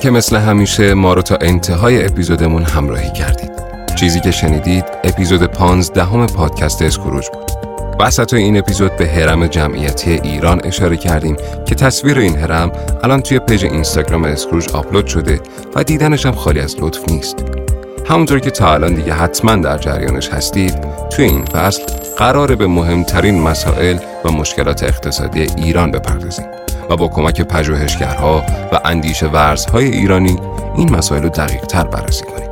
که 0.00 0.10
مثل 0.10 0.36
همیشه 0.36 0.94
ما 0.94 1.14
رو 1.14 1.22
تا 1.22 1.38
انتهای 1.40 2.04
اپیزودمون 2.04 2.62
همراهی 2.62 3.12
کردید. 3.12 3.50
چیزی 3.96 4.20
که 4.20 4.30
شنیدید 4.30 4.84
اپیزود 5.04 5.42
15 5.42 6.04
ام 6.04 6.26
پادکست 6.26 6.82
اسکروج 6.82 7.28
بود. 7.28 7.50
وسط 8.00 8.34
این 8.34 8.58
اپیزود 8.58 8.96
به 8.96 9.06
هرم 9.06 9.46
جمعیتی 9.46 10.10
ایران 10.10 10.60
اشاره 10.64 10.96
کردیم 10.96 11.36
که 11.66 11.74
تصویر 11.74 12.18
این 12.18 12.36
هرم 12.36 12.72
الان 13.02 13.22
توی 13.22 13.38
page 13.38 13.64
اینستاگرام 13.64 14.24
اسکروج 14.24 14.68
آپلود 14.68 15.06
شده 15.06 15.40
و 15.74 15.84
دیدنش 15.84 16.26
هم 16.26 16.32
خالی 16.32 16.60
از 16.60 16.76
لطف 16.80 17.08
نیست. 17.08 17.44
همونطور 18.08 18.38
که 18.38 18.50
تا 18.50 18.74
الان 18.74 18.94
دیگه 18.94 19.12
حتما 19.12 19.56
در 19.56 19.78
جریانش 19.78 20.28
هستید 20.28 20.74
توی 21.10 21.24
این 21.24 21.44
فصل 21.44 21.82
قراره 22.18 22.56
به 22.56 22.66
مهمترین 22.66 23.42
مسائل 23.42 23.98
و 24.24 24.30
مشکلات 24.30 24.82
اقتصادی 24.82 25.40
ایران 25.56 25.90
بپردازیم. 25.90 26.49
و 26.90 26.96
با 26.96 27.08
کمک 27.08 27.40
پژوهشگرها 27.40 28.42
و 28.72 28.80
اندیشه 28.84 29.26
ورزهای 29.26 29.84
ایرانی 29.84 30.36
این 30.76 30.96
مسائل 30.96 31.22
رو 31.22 31.28
دقیق 31.28 31.60
تر 31.60 31.84
بررسی 31.84 32.24
کنیم. 32.24 32.50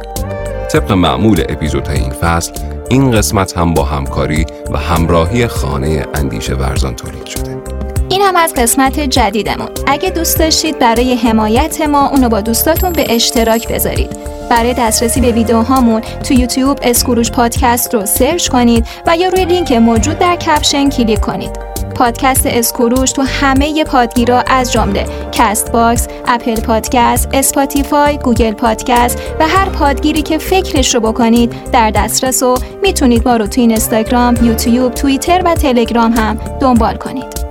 طبق 0.72 0.92
معمول 0.92 1.42
اپیزودهای 1.48 1.98
این 1.98 2.12
فصل 2.12 2.52
این 2.90 3.10
قسمت 3.10 3.56
هم 3.58 3.74
با 3.74 3.84
همکاری 3.84 4.46
و 4.70 4.78
همراهی 4.78 5.46
خانه 5.46 6.06
اندیشه 6.14 6.54
ورزان 6.54 6.96
تولید 6.96 7.26
شده. 7.26 7.62
این 8.10 8.22
هم 8.22 8.36
از 8.36 8.54
قسمت 8.54 9.00
جدیدمون. 9.00 9.68
اگه 9.86 10.10
دوست 10.10 10.38
داشتید 10.38 10.78
برای 10.78 11.14
حمایت 11.14 11.80
ما 11.80 12.08
اونو 12.08 12.28
با 12.28 12.40
دوستاتون 12.40 12.92
به 12.92 13.14
اشتراک 13.14 13.72
بذارید. 13.72 14.16
برای 14.50 14.74
دسترسی 14.78 15.20
به 15.20 15.32
ویدیوهامون 15.32 16.00
تو 16.00 16.34
یوتیوب 16.34 16.78
اسکروج 16.82 17.30
پادکست 17.30 17.94
رو 17.94 18.06
search 18.06 18.48
کنید 18.48 18.86
و 19.06 19.16
یا 19.16 19.28
روی 19.28 19.44
لینک 19.44 19.72
موجود 19.72 20.18
در 20.18 20.36
caption 20.36 20.88
کلیک 20.88 21.20
کنید. 21.20 21.67
پادکست 21.98 22.46
اسکروج 22.46 23.12
تو 23.12 23.22
همه 23.22 23.84
پادگیرا 23.84 24.44
از 24.46 24.72
جمله 24.72 25.06
Castbox، 25.32 26.08
Apple 26.26 26.60
Podcast، 26.60 27.28
Spotify، 27.32 28.18
Google 28.18 28.52
Podcast 28.52 29.18
و 29.40 29.48
هر 29.48 29.68
پادگیری 29.68 30.22
که 30.22 30.38
فکرش 30.38 30.94
رو 30.94 31.00
بکنید 31.00 31.54
در 31.72 31.90
دسترس 31.90 32.42
و 32.42 32.54
می‌تونید 32.82 33.28
ما 33.28 33.36
رو 33.36 33.46
تو 33.46 33.60
اینستاگرام، 33.60 34.38
یوتیوب، 34.42 34.94
توییتر 34.94 35.42
و 35.44 35.54
تلگرام 35.54 36.12
هم 36.12 36.38
دنبال 36.60 36.96
کنید. 36.96 37.47